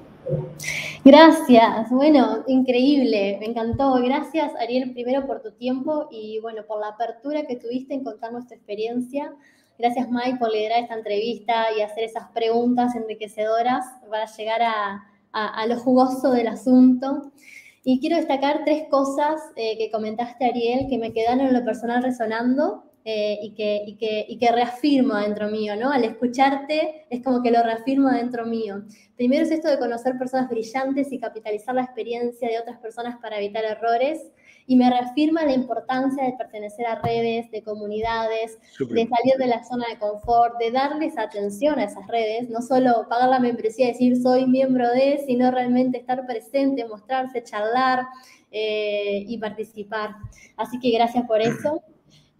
[1.02, 3.94] Gracias, bueno, increíble, me encantó.
[3.94, 8.32] Gracias, Ariel, primero por tu tiempo y bueno, por la apertura que tuviste en contar
[8.32, 9.32] nuestra experiencia.
[9.78, 15.62] Gracias, Mike, por liderar esta entrevista y hacer esas preguntas enriquecedoras para llegar a, a,
[15.62, 17.32] a lo jugoso del asunto.
[17.84, 22.02] Y quiero destacar tres cosas eh, que comentaste, Ariel, que me quedaron en lo personal
[22.02, 25.90] resonando eh, y, que, y, y, que, reafirmo dentro mío, ¿no?
[25.90, 28.84] Al escucharte es como que lo reafirmo dentro mío.
[29.16, 33.38] Primero es esto de conocer personas brillantes y capitalizar la experiencia de otras personas para
[33.38, 34.30] evitar errores
[34.66, 39.64] y me reafirma la importancia de pertenecer a redes, de comunidades, de salir de la
[39.64, 43.92] zona de confort, de darles atención a esas redes, no solo pagar la membresía y
[43.92, 48.06] decir soy miembro de, sino realmente estar presente, mostrarse, charlar
[48.50, 50.16] eh, y participar.
[50.56, 51.82] Así que gracias por eso.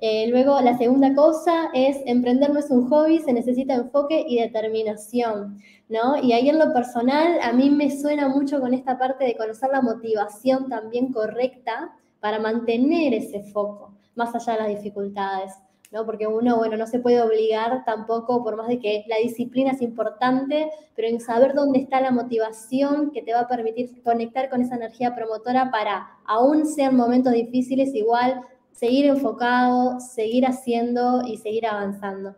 [0.05, 4.41] Eh, luego, la segunda cosa es emprender no es un hobby, se necesita enfoque y
[4.41, 6.17] determinación, ¿no?
[6.21, 9.71] Y ahí en lo personal, a mí me suena mucho con esta parte de conocer
[9.71, 15.53] la motivación también correcta para mantener ese foco, más allá de las dificultades.
[15.91, 16.07] ¿no?
[16.07, 19.83] Porque uno, bueno, no se puede obligar tampoco, por más de que la disciplina es
[19.83, 24.63] importante, pero en saber dónde está la motivación que te va a permitir conectar con
[24.63, 31.67] esa energía promotora para, aún sean momentos difíciles, igual seguir enfocado, seguir haciendo y seguir
[31.67, 32.37] avanzando.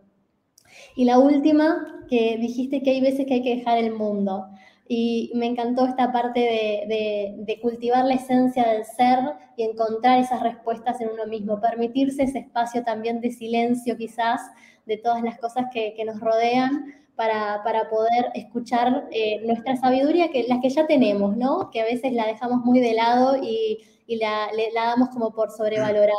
[0.96, 4.46] Y la última, que dijiste que hay veces que hay que dejar el mundo.
[4.86, 9.18] Y me encantó esta parte de, cultivar la esencia del ser
[9.56, 14.40] y encontrar esas respuestas en uno mismo, permitirse ese espacio también de silencio quizás
[14.84, 20.60] de todas las cosas que, nos rodean para, poder escuchar eh, nuestra sabiduría, que las
[20.60, 21.70] que ya tenemos, ¿no?
[21.70, 26.12] Que a veces la dejamos muy de lado y, la, damos como por sobrevalorada.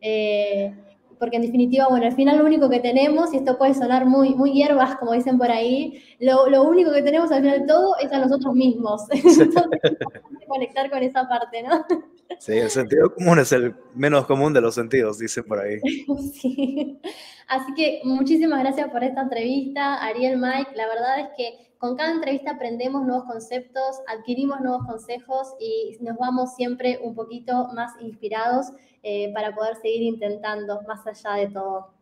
[0.00, 0.72] Eh,
[1.18, 4.34] porque en definitiva, bueno, al final lo único que tenemos, y esto puede sonar muy,
[4.34, 8.12] muy hierbas, como dicen por ahí, lo, lo único que tenemos al final todo es
[8.12, 9.02] a nosotros mismos.
[9.10, 9.96] Entonces,
[10.48, 11.84] conectar con esa parte, ¿no?
[12.38, 15.80] Sí, el sentido común es el menos común de los sentidos, dicen por ahí.
[16.32, 16.98] Sí.
[17.48, 20.72] Así que muchísimas gracias por esta entrevista, Ariel, Mike.
[20.74, 26.16] La verdad es que con cada entrevista aprendemos nuevos conceptos, adquirimos nuevos consejos y nos
[26.16, 28.72] vamos siempre un poquito más inspirados
[29.02, 31.98] eh, para poder seguir intentando más allá de todo.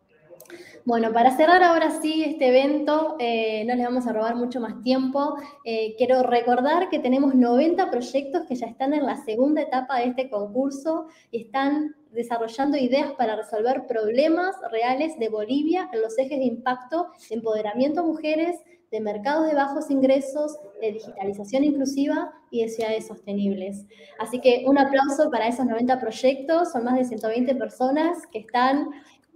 [0.85, 4.81] Bueno, para cerrar ahora sí este evento, eh, no les vamos a robar mucho más
[4.81, 5.35] tiempo.
[5.65, 10.05] Eh, quiero recordar que tenemos 90 proyectos que ya están en la segunda etapa de
[10.05, 16.39] este concurso y están desarrollando ideas para resolver problemas reales de Bolivia en los ejes
[16.39, 18.55] de impacto de empoderamiento a mujeres,
[18.91, 23.85] de mercados de bajos ingresos, de digitalización inclusiva y de ciudades sostenibles.
[24.19, 28.89] Así que un aplauso para esos 90 proyectos, son más de 120 personas que están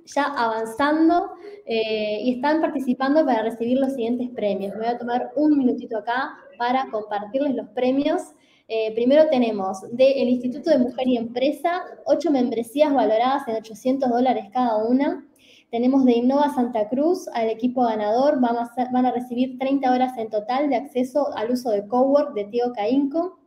[0.05, 1.31] ya avanzando
[1.65, 4.75] eh, y están participando para recibir los siguientes premios.
[4.75, 8.21] Voy a tomar un minutito acá para compartirles los premios.
[8.67, 14.45] Eh, primero tenemos del Instituto de Mujer y Empresa, ocho membresías valoradas en 800 dólares
[14.53, 15.27] cada una.
[15.71, 20.17] Tenemos de Innova Santa Cruz al equipo ganador, van a, van a recibir 30 horas
[20.17, 23.39] en total de acceso al uso de Cowork de Tío Caínco.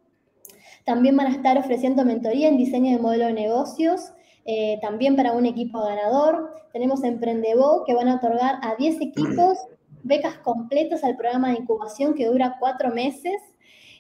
[0.87, 4.15] También van a estar ofreciendo mentoría en diseño de modelo de negocios,
[4.47, 6.55] eh, también para un equipo ganador.
[6.73, 9.59] Tenemos Emprendevo, que van a otorgar a 10 equipos
[10.03, 13.39] becas completas al programa de incubación que dura cuatro meses.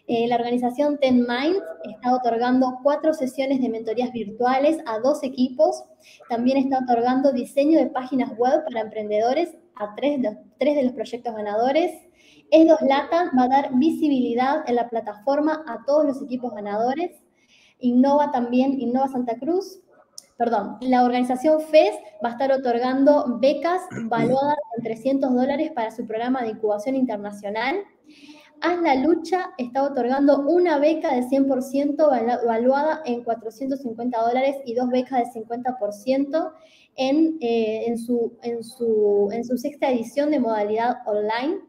[0.07, 5.85] Eh, la organización Ten Minds está otorgando cuatro sesiones de mentorías virtuales a dos equipos.
[6.29, 11.93] También está otorgando diseño de páginas web para emprendedores a tres de, los proyectos ganadores.
[12.53, 17.23] E2 Latam va a dar visibilidad en la plataforma a todos los equipos ganadores.
[17.79, 19.81] Innova también, Innova Santa Cruz,
[20.37, 26.07] perdón, la organización FES va a estar otorgando becas valuadas en 300 dólares para su
[26.07, 27.77] programa de incubación internacional.
[28.61, 34.89] Haz la lucha está otorgando una beca de 100% evaluada en 450 dólares y dos
[34.89, 36.53] becas de 50%
[36.97, 41.61] en, eh, en, su, en, su, en su sexta edición de modalidad online.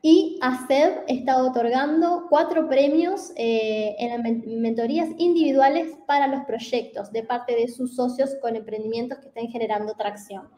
[0.00, 7.56] Y ACED está otorgando cuatro premios eh, en mentorías individuales para los proyectos de parte
[7.56, 10.48] de sus socios con emprendimientos que estén generando tracción.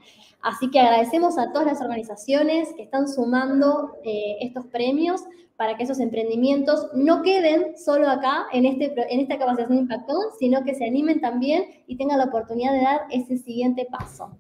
[0.42, 5.22] Así que agradecemos a todas las organizaciones que están sumando eh, estos premios
[5.56, 10.14] para que esos emprendimientos no queden solo acá en, este, en esta capacitación de impacto,
[10.38, 14.38] sino que se animen también y tengan la oportunidad de dar ese siguiente paso.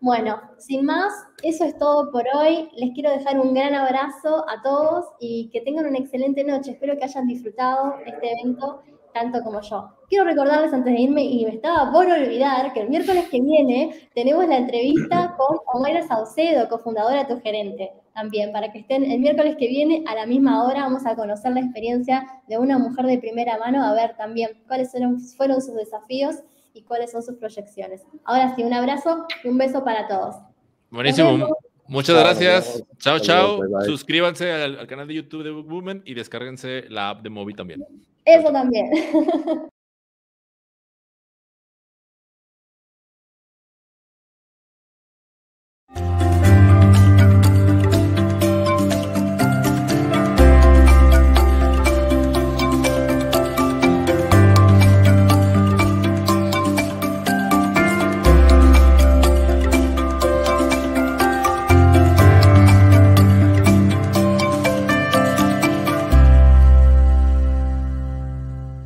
[0.00, 2.68] Bueno, sin más, eso es todo por hoy.
[2.76, 6.72] Les quiero dejar un gran abrazo a todos y que tengan una excelente noche.
[6.72, 8.82] Espero que hayan disfrutado este evento
[9.14, 9.88] tanto como yo.
[10.08, 14.08] Quiero recordarles antes de irme, y me estaba por olvidar, que el miércoles que viene
[14.14, 19.20] tenemos la entrevista con Omaira Saucedo, cofundadora de Tu Gerente, también, para que estén el
[19.20, 23.06] miércoles que viene a la misma hora, vamos a conocer la experiencia de una mujer
[23.06, 26.36] de primera mano, a ver también cuáles fueron, fueron sus desafíos
[26.76, 28.02] y cuáles son sus proyecciones.
[28.24, 30.36] Ahora sí, un abrazo y un beso para todos.
[30.90, 31.48] Buenísimo.
[31.88, 32.82] Muchas gracias.
[32.98, 33.60] Chao, chao.
[33.84, 37.54] Suscríbanse al, al, canal de YouTube de Book Women y descárguense la app de Mobi
[37.54, 37.84] también.
[38.24, 38.90] Eso también.